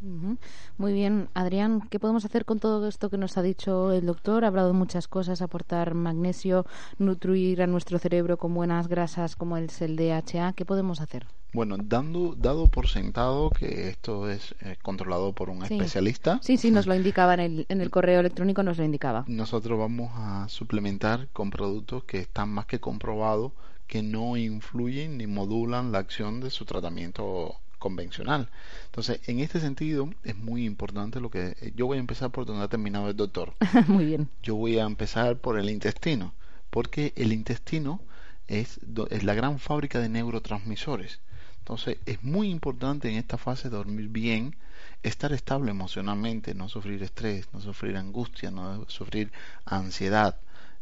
Muy 0.78 0.92
bien, 0.94 1.28
Adrián, 1.35 1.83
¿qué 1.90 2.00
podemos 2.00 2.24
hacer 2.24 2.46
con 2.46 2.59
todo 2.59 2.88
esto 2.88 3.11
que 3.11 3.18
nos 3.18 3.37
ha 3.37 3.42
dicho 3.42 3.92
el 3.92 4.06
doctor? 4.06 4.44
Ha 4.44 4.48
hablado 4.48 4.68
de 4.68 4.78
muchas 4.78 5.09
cosas, 5.09 5.42
aportar 5.42 5.92
magnesio, 5.92 6.64
nutrir 6.98 7.61
a 7.61 7.66
nuestro 7.66 7.98
cerebro 7.98 8.38
con 8.38 8.54
buenas 8.54 8.88
grasas 8.88 9.37
como 9.37 9.59
el 9.59 9.68
DHA. 9.68 10.54
¿Qué 10.54 10.64
podemos 10.64 11.02
hacer? 11.02 11.26
Bueno, 11.52 11.76
dando, 11.78 12.34
dado 12.36 12.68
por 12.68 12.88
sentado 12.88 13.50
que 13.50 13.88
esto 13.88 14.30
es 14.30 14.54
eh, 14.60 14.76
controlado 14.82 15.32
por 15.32 15.50
un 15.50 15.64
especialista. 15.64 16.38
Sí, 16.42 16.56
sí, 16.56 16.70
nos 16.70 16.86
lo 16.86 16.94
indicaba 16.94 17.34
en 17.34 17.40
el, 17.40 17.66
en 17.68 17.80
el 17.80 17.90
correo 17.90 18.20
electrónico, 18.20 18.62
nos 18.62 18.78
lo 18.78 18.84
indicaba. 18.84 19.24
Nosotros 19.26 19.78
vamos 19.78 20.12
a 20.14 20.48
suplementar 20.48 21.28
con 21.32 21.50
productos 21.50 22.04
que 22.04 22.18
están 22.18 22.50
más 22.50 22.66
que 22.66 22.78
comprobados 22.78 23.52
que 23.90 24.02
no 24.04 24.36
influyen 24.36 25.18
ni 25.18 25.26
modulan 25.26 25.90
la 25.90 25.98
acción 25.98 26.40
de 26.40 26.50
su 26.50 26.64
tratamiento 26.64 27.56
convencional. 27.80 28.48
Entonces, 28.84 29.20
en 29.26 29.40
este 29.40 29.58
sentido, 29.58 30.08
es 30.22 30.36
muy 30.36 30.64
importante 30.64 31.20
lo 31.20 31.28
que... 31.28 31.56
Eh, 31.60 31.72
yo 31.74 31.86
voy 31.86 31.96
a 31.96 32.00
empezar 32.00 32.30
por 32.30 32.46
donde 32.46 32.62
ha 32.62 32.68
terminado 32.68 33.08
el 33.08 33.16
doctor. 33.16 33.54
muy 33.88 34.04
bien. 34.04 34.28
Yo 34.44 34.54
voy 34.54 34.78
a 34.78 34.84
empezar 34.84 35.38
por 35.38 35.58
el 35.58 35.68
intestino, 35.68 36.32
porque 36.70 37.12
el 37.16 37.32
intestino 37.32 38.00
es, 38.46 38.78
es 39.10 39.24
la 39.24 39.34
gran 39.34 39.58
fábrica 39.58 39.98
de 39.98 40.08
neurotransmisores. 40.08 41.18
Entonces 41.60 41.98
es 42.06 42.22
muy 42.22 42.50
importante 42.50 43.08
en 43.08 43.16
esta 43.16 43.38
fase 43.38 43.68
dormir 43.68 44.08
bien, 44.08 44.56
estar 45.02 45.32
estable 45.32 45.70
emocionalmente, 45.70 46.54
no 46.54 46.68
sufrir 46.68 47.02
estrés, 47.02 47.48
no 47.52 47.60
sufrir 47.60 47.96
angustia, 47.96 48.50
no 48.50 48.84
sufrir 48.88 49.30
ansiedad. 49.64 50.36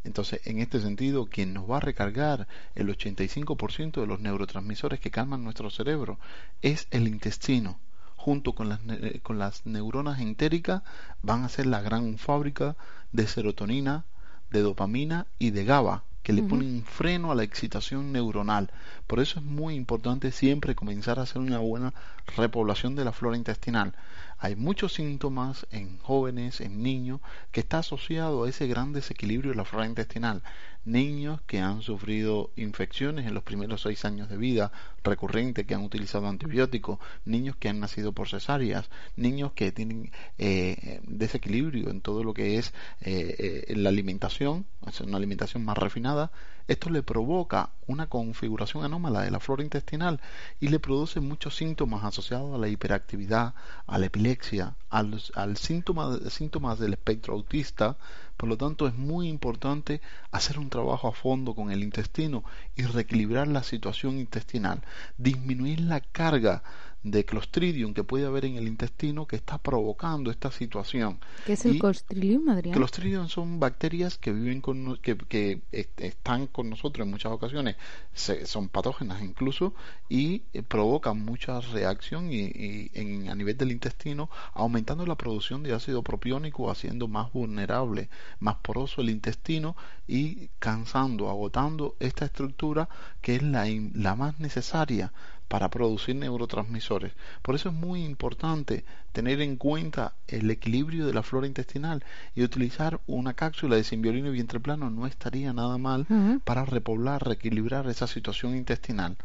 Entonces, 0.04 0.40
en 0.44 0.60
este 0.60 0.80
sentido, 0.80 1.26
quien 1.26 1.52
nos 1.52 1.68
va 1.68 1.78
a 1.78 1.80
recargar 1.80 2.46
el 2.74 2.88
85% 2.88 4.00
de 4.00 4.06
los 4.06 4.20
neurotransmisores 4.20 5.00
que 5.00 5.10
calman 5.10 5.44
nuestro 5.44 5.70
cerebro 5.70 6.18
es 6.62 6.86
el 6.90 7.08
intestino. 7.08 7.78
Junto 8.16 8.52
con 8.52 8.68
las, 8.68 8.80
con 9.22 9.38
las 9.38 9.66
neuronas 9.66 10.20
entéricas 10.20 10.82
van 11.22 11.44
a 11.44 11.48
ser 11.48 11.66
la 11.66 11.82
gran 11.82 12.18
fábrica 12.18 12.76
de 13.12 13.26
serotonina, 13.26 14.04
de 14.50 14.60
dopamina 14.60 15.26
y 15.38 15.50
de 15.50 15.64
GABA, 15.64 16.04
que 16.22 16.32
le 16.32 16.42
ponen 16.42 16.84
freno 16.84 17.32
a 17.32 17.34
la 17.34 17.42
excitación 17.42 18.12
neuronal. 18.12 18.70
Por 19.06 19.20
eso 19.20 19.38
es 19.38 19.44
muy 19.44 19.74
importante 19.74 20.30
siempre 20.30 20.74
comenzar 20.74 21.18
a 21.18 21.22
hacer 21.22 21.40
una 21.40 21.58
buena 21.58 21.94
repoblación 22.36 22.94
de 22.96 23.04
la 23.04 23.12
flora 23.12 23.36
intestinal. 23.36 23.94
Hay 24.38 24.54
muchos 24.54 24.92
síntomas 24.92 25.66
en 25.70 25.98
jóvenes, 25.98 26.60
en 26.60 26.82
niños, 26.82 27.20
que 27.50 27.60
está 27.60 27.78
asociado 27.78 28.44
a 28.44 28.48
ese 28.48 28.66
gran 28.66 28.92
desequilibrio 28.92 29.52
de 29.52 29.56
la 29.56 29.64
flora 29.64 29.86
intestinal 29.86 30.42
niños 30.88 31.40
que 31.42 31.60
han 31.60 31.82
sufrido 31.82 32.50
infecciones 32.56 33.26
en 33.26 33.34
los 33.34 33.42
primeros 33.42 33.82
seis 33.82 34.04
años 34.04 34.28
de 34.28 34.36
vida 34.36 34.72
recurrente, 35.04 35.66
que 35.66 35.74
han 35.74 35.84
utilizado 35.84 36.26
antibióticos, 36.26 36.98
niños 37.24 37.56
que 37.56 37.68
han 37.68 37.78
nacido 37.78 38.12
por 38.12 38.28
cesáreas, 38.28 38.90
niños 39.16 39.52
que 39.52 39.70
tienen 39.70 40.10
eh, 40.38 41.00
desequilibrio 41.04 41.90
en 41.90 42.00
todo 42.00 42.24
lo 42.24 42.34
que 42.34 42.58
es 42.58 42.72
eh, 43.02 43.64
eh, 43.68 43.76
la 43.76 43.90
alimentación, 43.90 44.66
una 45.04 45.16
alimentación 45.16 45.64
más 45.64 45.76
refinada, 45.76 46.30
esto 46.68 46.90
le 46.90 47.02
provoca 47.02 47.70
una 47.86 48.08
configuración 48.08 48.84
anómala 48.84 49.22
de 49.22 49.30
la 49.30 49.40
flora 49.40 49.62
intestinal 49.62 50.20
y 50.60 50.68
le 50.68 50.78
produce 50.78 51.18
muchos 51.20 51.56
síntomas 51.56 52.04
asociados 52.04 52.54
a 52.54 52.58
la 52.58 52.68
hiperactividad, 52.68 53.54
a 53.86 53.98
la 53.98 54.06
epilepsia, 54.06 54.74
al, 54.90 55.18
al 55.34 55.56
síntoma, 55.56 56.18
síntomas 56.28 56.78
del 56.78 56.92
espectro 56.92 57.32
autista, 57.32 57.96
por 58.38 58.48
lo 58.48 58.56
tanto, 58.56 58.86
es 58.86 58.94
muy 58.94 59.28
importante 59.28 60.00
hacer 60.30 60.60
un 60.60 60.70
trabajo 60.70 61.08
a 61.08 61.12
fondo 61.12 61.56
con 61.56 61.72
el 61.72 61.82
intestino 61.82 62.44
y 62.76 62.82
reequilibrar 62.82 63.48
la 63.48 63.64
situación 63.64 64.20
intestinal, 64.20 64.80
disminuir 65.18 65.80
la 65.80 66.00
carga 66.00 66.62
de 67.02 67.24
Clostridium 67.24 67.94
que 67.94 68.04
puede 68.04 68.26
haber 68.26 68.44
en 68.44 68.56
el 68.56 68.66
intestino 68.66 69.26
que 69.26 69.36
está 69.36 69.58
provocando 69.58 70.30
esta 70.30 70.50
situación. 70.50 71.18
¿Qué 71.46 71.52
es 71.52 71.64
el 71.64 71.78
Clostridium, 71.78 72.48
Adrián? 72.48 72.74
Clostridium 72.74 73.28
son 73.28 73.60
bacterias 73.60 74.18
que 74.18 74.32
viven 74.32 74.60
con 74.60 74.96
que, 74.96 75.16
que 75.16 75.60
están 75.96 76.46
con 76.48 76.70
nosotros 76.70 77.04
en 77.06 77.10
muchas 77.10 77.32
ocasiones, 77.32 77.76
son 78.14 78.68
patógenas 78.68 79.22
incluso 79.22 79.74
y 80.08 80.42
eh, 80.52 80.62
provocan 80.62 81.24
mucha 81.24 81.60
reacción 81.60 82.32
y, 82.32 82.90
en, 82.94 83.28
a 83.28 83.34
nivel 83.34 83.56
del 83.56 83.72
intestino, 83.72 84.28
aumentando 84.54 85.06
la 85.06 85.14
producción 85.16 85.62
de 85.62 85.74
ácido 85.74 86.02
propiónico, 86.02 86.70
haciendo 86.70 87.06
más 87.06 87.32
vulnerable, 87.32 88.08
más 88.40 88.56
poroso 88.56 89.02
el 89.02 89.10
intestino 89.10 89.76
y 90.06 90.48
cansando, 90.58 91.30
agotando 91.30 91.96
esta 92.00 92.24
estructura 92.24 92.88
que 93.20 93.36
es 93.36 93.42
la, 93.42 93.66
la 93.94 94.16
más 94.16 94.40
necesaria 94.40 95.12
para 95.48 95.70
producir 95.70 96.14
neurotransmisores. 96.16 97.12
Por 97.42 97.54
eso 97.54 97.70
es 97.70 97.74
muy 97.74 98.04
importante 98.04 98.84
tener 99.12 99.40
en 99.40 99.56
cuenta 99.56 100.14
el 100.28 100.50
equilibrio 100.50 101.06
de 101.06 101.14
la 101.14 101.22
flora 101.22 101.46
intestinal 101.46 102.04
y 102.36 102.42
utilizar 102.42 103.00
una 103.06 103.34
cápsula 103.34 103.76
de 103.76 103.84
simbiolino 103.84 104.28
y 104.28 104.32
vientre 104.32 104.60
plano 104.60 104.90
no 104.90 105.06
estaría 105.06 105.52
nada 105.52 105.78
mal 105.78 106.06
para 106.44 106.64
repoblar, 106.64 107.26
reequilibrar 107.26 107.88
esa 107.88 108.06
situación 108.06 108.56
intestinal. 108.56 109.16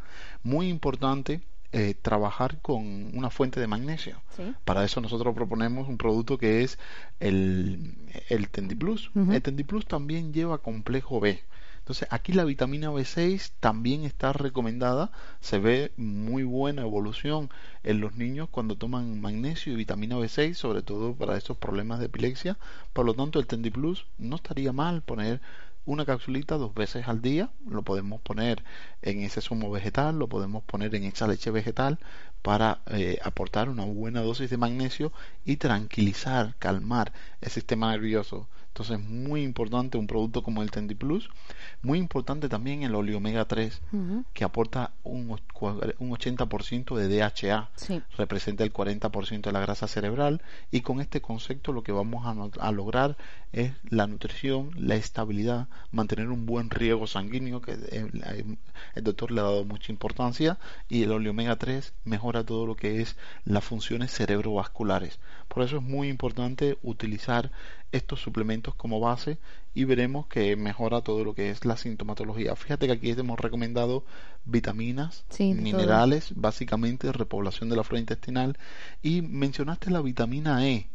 Muy 0.44 0.70
importante 0.70 1.42
eh, 1.76 1.96
trabajar 2.00 2.60
con 2.62 3.16
una 3.18 3.32
fuente 3.32 3.60
de 3.60 3.66
magnesio. 3.66 4.22
Para 4.64 4.86
eso 4.86 5.02
nosotros 5.02 5.34
proponemos 5.34 5.90
un 5.90 5.98
producto 5.98 6.38
que 6.38 6.62
es 6.64 6.78
el, 7.20 7.96
el 8.30 8.50
Tendiplus. 8.50 9.12
El 9.16 9.42
Tendiplus 9.42 9.86
también 9.88 10.34
lleva 10.34 10.60
complejo 10.60 11.20
B. 11.20 11.42
Entonces, 11.84 12.08
aquí 12.12 12.32
la 12.32 12.46
vitamina 12.46 12.92
B6 12.92 13.52
también 13.60 14.06
está 14.06 14.32
recomendada. 14.32 15.12
Se 15.42 15.60
ve 15.60 15.92
muy 15.98 16.44
buena 16.44 16.84
evolución 16.84 17.50
en 17.84 18.00
los 18.00 18.16
niños 18.16 18.48
cuando 18.50 18.78
toman 18.78 19.20
magnesio 19.20 19.74
y 19.74 19.76
vitamina 19.76 20.16
B6, 20.16 20.54
sobre 20.54 20.82
todo 20.82 21.14
para 21.14 21.36
estos 21.38 21.58
problemas 21.58 22.00
de 22.00 22.06
epilepsia. 22.06 22.58
Por 22.94 23.06
lo 23.06 23.14
tanto, 23.16 23.38
el 23.38 23.48
Tendiplus 23.48 24.06
no 24.18 24.38
estaría 24.38 24.72
mal 24.72 25.02
poner 25.02 25.42
una 25.86 26.06
capsulita 26.06 26.56
dos 26.56 26.74
veces 26.74 27.10
al 27.10 27.22
día. 27.22 27.50
Lo 27.68 27.82
podemos 27.82 28.22
poner 28.22 28.64
en 29.02 29.20
ese 29.22 29.42
zumo 29.42 29.70
vegetal, 29.70 30.18
lo 30.18 30.30
podemos 30.30 30.64
poner 30.64 30.96
en 30.96 31.04
esa 31.04 31.28
leche 31.28 31.52
vegetal 31.52 32.00
para 32.42 32.80
eh, 32.92 33.20
aportar 33.24 33.68
una 33.68 33.84
buena 33.84 34.22
dosis 34.22 34.50
de 34.50 34.56
magnesio 34.56 35.12
y 35.44 35.58
tranquilizar, 35.58 36.56
calmar 36.60 37.12
el 37.42 37.52
sistema 37.52 37.92
nervioso 37.92 38.48
entonces, 38.74 39.00
muy 39.08 39.44
importante 39.44 40.00
un 40.00 40.08
producto 40.08 40.42
como 40.42 40.64
el 40.64 40.72
Tendi 40.72 40.96
Plus. 40.96 41.30
Muy 41.84 42.00
importante 42.00 42.50
también 42.50 42.82
el 42.82 42.96
omega 42.96 43.46
3, 43.46 43.84
que 44.34 44.44
aporta 44.44 44.94
un, 45.04 45.30
un 45.30 46.10
80% 46.10 46.96
de 46.96 47.08
DHA, 47.08 47.70
representa 48.18 48.64
el 48.64 48.74
40% 48.74 49.42
de 49.42 49.52
la 49.52 49.60
grasa 49.60 49.88
cerebral. 49.88 50.42
Y 50.72 50.82
con 50.82 51.02
este 51.02 51.22
concepto 51.22 51.72
lo 51.72 51.84
que 51.84 51.92
vamos 51.92 52.26
a, 52.26 52.68
a, 52.68 52.72
lograr 52.72 53.16
es 53.52 53.74
la 53.92 54.08
nutrición, 54.08 54.72
la 54.76 54.96
estabilidad, 54.96 55.68
mantener 55.92 56.30
un 56.30 56.48
buen 56.48 56.72
riego 56.72 57.06
sanguíneo, 57.06 57.62
que 57.62 57.74
el, 57.74 58.58
el 58.96 59.04
doctor 59.04 59.30
le 59.30 59.42
ha 59.42 59.44
dado 59.44 59.66
mucha 59.66 59.92
importancia. 59.92 60.58
Y 60.90 61.04
el 61.04 61.12
omega 61.12 61.58
3 61.58 61.94
mejora 62.06 62.44
todo 62.44 62.66
lo 62.66 62.76
que 62.76 63.02
es 63.02 63.18
las 63.46 63.64
funciones 63.64 64.12
cerebrovasculares. 64.12 65.20
Por 65.48 65.62
eso 65.62 65.78
es 65.78 65.84
muy 65.84 66.10
importante 66.10 66.80
utilizar 66.82 67.52
estos 67.94 68.20
suplementos 68.20 68.74
como 68.76 69.00
base 69.00 69.38
y 69.74 69.86
veremos 69.86 70.26
que 70.28 70.56
mejora 70.56 71.02
todo 71.02 71.24
lo 71.24 71.34
que 71.34 71.52
es 71.52 71.64
la 71.64 71.78
sintomatología. 71.78 72.56
Fíjate 72.56 72.88
que 72.88 72.94
aquí 72.94 73.12
hemos 73.12 73.40
recomendado 73.40 74.04
vitaminas, 74.46 75.26
minerales, 75.40 76.34
básicamente 76.36 77.12
repoblación 77.12 77.70
de 77.70 77.76
la 77.76 77.84
flora 77.84 78.00
intestinal. 78.00 78.58
Y 79.04 79.22
mencionaste 79.22 79.92
la 79.92 80.02
vitamina 80.02 80.68
E. 80.68 80.88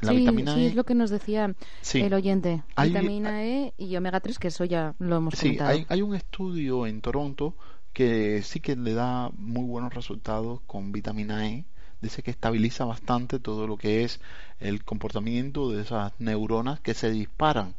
La 0.00 0.12
vitamina 0.12 0.54
sí, 0.54 0.60
e. 0.60 0.66
es 0.66 0.74
lo 0.74 0.84
que 0.84 0.94
nos 0.94 1.10
decía 1.10 1.54
el 1.94 2.14
oyente. 2.14 2.62
vitamina 2.76 3.44
E 3.44 3.72
y 3.78 3.96
omega 3.96 4.20
3, 4.20 4.38
que 4.38 4.48
eso 4.48 4.64
ya 4.64 4.94
lo 4.98 5.16
hemos 5.16 5.34
sí, 5.34 5.56
Hay, 5.60 5.86
hay 5.88 6.02
un 6.02 6.14
estudio 6.16 6.86
en 6.86 7.00
Toronto 7.00 7.54
que 7.92 8.42
sí 8.42 8.60
que 8.60 8.76
le 8.76 8.92
da 8.92 9.30
muy 9.36 9.64
buenos 9.64 9.94
resultados 9.94 10.60
con 10.66 10.90
vitamina 10.92 11.48
E 11.48 11.64
dice 12.00 12.22
que 12.22 12.30
estabiliza 12.30 12.84
bastante 12.84 13.38
todo 13.40 13.66
lo 13.66 13.76
que 13.76 14.04
es 14.04 14.20
el 14.60 14.84
comportamiento 14.84 15.70
de 15.70 15.82
esas 15.82 16.12
neuronas 16.18 16.80
que 16.80 16.94
se 16.94 17.10
disparan 17.10 17.74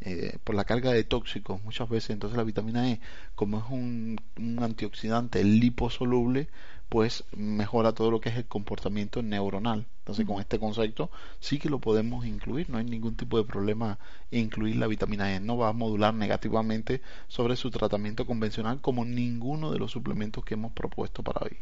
eh, 0.00 0.38
por 0.44 0.54
la 0.54 0.64
carga 0.64 0.92
de 0.92 1.04
tóxicos 1.04 1.62
muchas 1.64 1.88
veces. 1.88 2.10
Entonces 2.10 2.36
la 2.36 2.44
vitamina 2.44 2.90
E, 2.90 3.00
como 3.34 3.58
es 3.58 3.64
un, 3.70 4.20
un 4.38 4.62
antioxidante 4.62 5.42
liposoluble, 5.44 6.48
pues 6.88 7.24
mejora 7.36 7.92
todo 7.92 8.10
lo 8.10 8.20
que 8.20 8.28
es 8.28 8.36
el 8.36 8.46
comportamiento 8.46 9.22
neuronal. 9.22 9.86
Entonces, 9.98 10.24
con 10.24 10.40
este 10.40 10.58
concepto 10.60 11.10
sí 11.40 11.58
que 11.58 11.68
lo 11.68 11.80
podemos 11.80 12.24
incluir, 12.26 12.70
no 12.70 12.78
hay 12.78 12.84
ningún 12.84 13.16
tipo 13.16 13.38
de 13.38 13.44
problema 13.44 13.98
incluir 14.30 14.76
la 14.76 14.86
vitamina 14.86 15.34
E, 15.34 15.40
no 15.40 15.56
va 15.56 15.70
a 15.70 15.72
modular 15.72 16.14
negativamente 16.14 17.02
sobre 17.26 17.56
su 17.56 17.70
tratamiento 17.70 18.24
convencional 18.24 18.80
como 18.80 19.04
ninguno 19.04 19.72
de 19.72 19.78
los 19.78 19.90
suplementos 19.90 20.44
que 20.44 20.54
hemos 20.54 20.72
propuesto 20.72 21.22
para 21.22 21.40
hoy. 21.44 21.56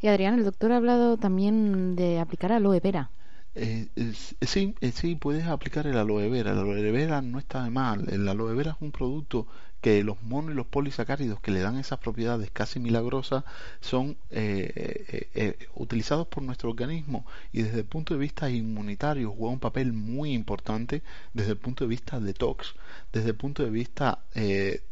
Y 0.00 0.08
Adrián, 0.08 0.34
el 0.34 0.44
doctor 0.44 0.72
ha 0.72 0.76
hablado 0.76 1.16
también 1.16 1.96
de 1.96 2.18
aplicar 2.20 2.52
aloe 2.52 2.80
vera. 2.80 3.10
Eh, 3.54 3.88
sí, 4.42 4.74
eh, 4.80 4.92
sí, 4.92 5.14
puedes 5.14 5.46
aplicar 5.46 5.86
el 5.86 5.96
aloe 5.96 6.28
vera. 6.28 6.52
El 6.52 6.58
aloe 6.58 6.90
vera 6.92 7.22
no 7.22 7.38
está 7.38 7.64
de 7.64 7.70
mal. 7.70 8.06
El 8.10 8.28
aloe 8.28 8.54
vera 8.54 8.72
es 8.72 8.76
un 8.80 8.92
producto 8.92 9.46
que 9.80 10.02
los 10.02 10.22
monos 10.22 10.52
y 10.52 10.54
los 10.54 10.66
polisacáridos 10.66 11.40
que 11.40 11.50
le 11.50 11.60
dan 11.60 11.78
esas 11.78 11.98
propiedades 11.98 12.50
casi 12.50 12.80
milagrosas 12.80 13.44
son 13.80 14.16
eh, 14.30 14.72
eh, 14.74 15.30
eh, 15.34 15.68
utilizados 15.74 16.26
por 16.26 16.42
nuestro 16.42 16.70
organismo 16.70 17.26
y 17.52 17.62
desde 17.62 17.80
el 17.80 17.84
punto 17.84 18.14
de 18.14 18.20
vista 18.20 18.50
inmunitario 18.50 19.30
juega 19.30 19.52
un 19.52 19.60
papel 19.60 19.92
muy 19.92 20.32
importante 20.32 21.02
desde 21.34 21.52
el 21.52 21.58
punto 21.58 21.84
de 21.84 21.88
vista 21.88 22.20
detox, 22.20 22.74
desde 23.12 23.30
el 23.30 23.36
punto 23.36 23.62
de 23.62 23.70
vista 23.70 24.20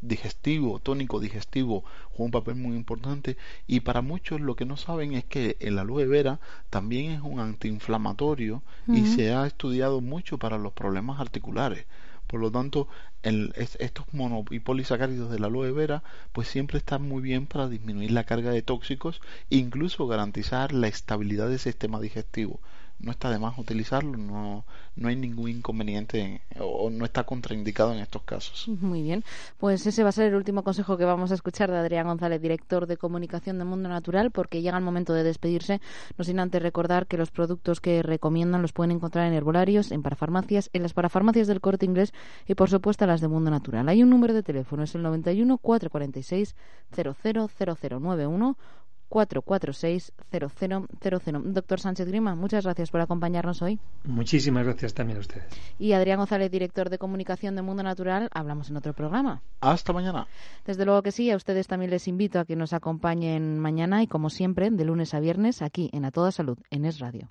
digestivo, 0.01 0.79
tónico 0.79 1.21
digestivo, 1.21 1.85
juega 2.11 2.25
un 2.25 2.31
papel 2.31 2.55
muy 2.55 2.77
importante 2.77 3.37
y 3.67 3.81
para 3.81 4.03
muchos 4.03 4.41
lo 4.41 4.55
que 4.57 4.65
no 4.65 4.77
saben 4.77 5.15
es 5.15 5.25
que 5.25 5.57
el 5.61 5.79
aloe 5.79 6.07
vera 6.07 6.41
también 6.71 7.13
es 7.13 7.21
un 7.21 7.41
antiinflamatorio 7.41 8.63
y 8.87 9.07
se 9.07 9.33
ha 9.33 9.47
estudiado 9.47 10.01
mucho 10.01 10.39
para 10.39 10.59
los 10.59 10.73
problemas 10.73 11.21
articulares. 11.21 11.87
Por 12.27 12.41
lo 12.41 12.51
tanto, 12.51 12.89
estos 13.23 14.07
mono 14.13 14.45
y 14.51 14.61
polisacáridos 14.61 15.31
de 15.31 15.39
la 15.39 15.47
aloe 15.49 15.73
vera 15.73 16.03
pues 16.33 16.49
siempre 16.49 16.79
están 16.79 17.03
muy 17.03 17.23
bien 17.23 17.47
para 17.47 17.69
disminuir 17.69 18.11
la 18.13 18.25
carga 18.25 18.51
de 18.51 18.63
tóxicos 18.63 19.21
e 19.51 19.57
incluso 19.57 20.07
garantizar 20.07 20.73
la 20.73 20.89
estabilidad 20.89 21.49
del 21.49 21.59
sistema 21.59 22.01
digestivo 22.01 22.61
no 22.99 23.11
está 23.11 23.31
de 23.31 23.39
más 23.39 23.59
utilizarlo, 23.59 24.17
no, 24.17 24.65
no 24.97 25.09
hay 25.09 25.17
ningún 25.17 25.51
inconveniente 25.51 26.43
o 26.59 26.91
no 26.91 27.05
está 27.05 27.25
contraindicado 27.25 27.93
en 27.93 27.99
estos 27.99 28.23
casos. 28.23 28.69
Muy 28.69 29.03
bien, 29.03 29.25
pues 29.59 29.87
ese 29.87 30.03
va 30.03 30.09
a 30.09 30.13
ser 30.13 30.29
el 30.29 30.35
último 30.35 30.63
consejo 30.63 30.97
que 30.97 31.05
vamos 31.05 31.31
a 31.31 31.35
escuchar 31.35 31.71
de 31.71 31.77
Adrián 31.77 32.07
González, 32.07 32.41
director 32.41 32.87
de 32.87 32.97
comunicación 32.97 33.59
de 33.59 33.65
Mundo 33.65 33.89
Natural, 33.89 34.31
porque 34.31 34.63
llega 34.63 34.79
el 34.79 34.85
momento 34.85 35.13
de 35.13 35.23
despedirse, 35.23 35.81
no 36.17 36.25
sin 36.25 36.41
antes 36.41 36.63
recordar 36.63 37.07
que 37.07 37.19
los 37.19 37.31
productos 37.31 37.81
que 37.81 38.03
recomiendan 38.03 38.63
los 38.63 38.73
pueden 38.73 38.93
encontrar 38.93 39.27
en 39.27 39.35
herbolarios, 39.35 39.93
en 39.93 40.03
parafarmacias, 40.03 40.71
en 40.73 40.83
las 40.83 40.95
parafarmacias 40.95 41.47
del 41.47 41.61
corte 41.61 41.87
inglés 41.87 42.13
y 42.47 42.55
por 42.55 42.71
supuesto 42.71 43.07
las 43.07 43.21
de 43.21 43.29
Mundo 43.29 43.51
Natural. 43.51 43.89
Hay 43.89 44.03
un 44.03 44.11
número 44.11 44.35
de 44.35 44.43
teléfono, 44.43 44.83
es 44.83 44.95
el 44.95 45.03
91 45.03 45.59
446 45.59 46.55
000091 46.93 48.57
446-0000. 49.11 51.43
Doctor 51.53 51.81
Sánchez 51.81 52.09
Grima, 52.09 52.35
muchas 52.35 52.65
gracias 52.65 52.91
por 52.91 53.01
acompañarnos 53.01 53.63
hoy. 53.63 53.79
Muchísimas 54.05 54.65
gracias 54.65 54.95
también 54.95 55.19
a 55.19 55.21
ustedes. 55.21 55.45
Y 55.79 55.93
Adrián 55.93 56.19
González, 56.19 56.51
director 56.51 56.91
de 56.91 56.99
comunicación 56.99 57.57
de 57.57 57.63
Mundo 57.63 57.83
Natural, 57.83 58.29
hablamos 58.33 58.71
en 58.71 58.77
otro 58.77 58.93
programa. 58.93 59.43
Hasta 59.61 59.93
mañana. 59.93 60.27
Desde 60.65 60.85
luego 60.85 61.03
que 61.03 61.13
sí, 61.13 61.31
a 61.31 61.37
ustedes 61.37 61.67
también 61.67 61.91
les 61.91 62.09
invito 62.09 62.41
a 62.41 62.45
que 62.45 62.57
nos 62.57 62.73
acompañen 62.73 63.59
mañana 63.59 64.03
y 64.03 64.07
como 64.07 64.31
siempre, 64.31 64.71
de 64.71 64.85
lunes 64.85 65.15
a 65.15 65.21
viernes, 65.21 65.63
aquí 65.63 65.91
en 65.93 66.05
A 66.05 66.11
Toda 66.11 66.33
Salud, 66.33 66.59
en 66.71 66.85
Es 66.85 66.99
Radio. 66.99 67.31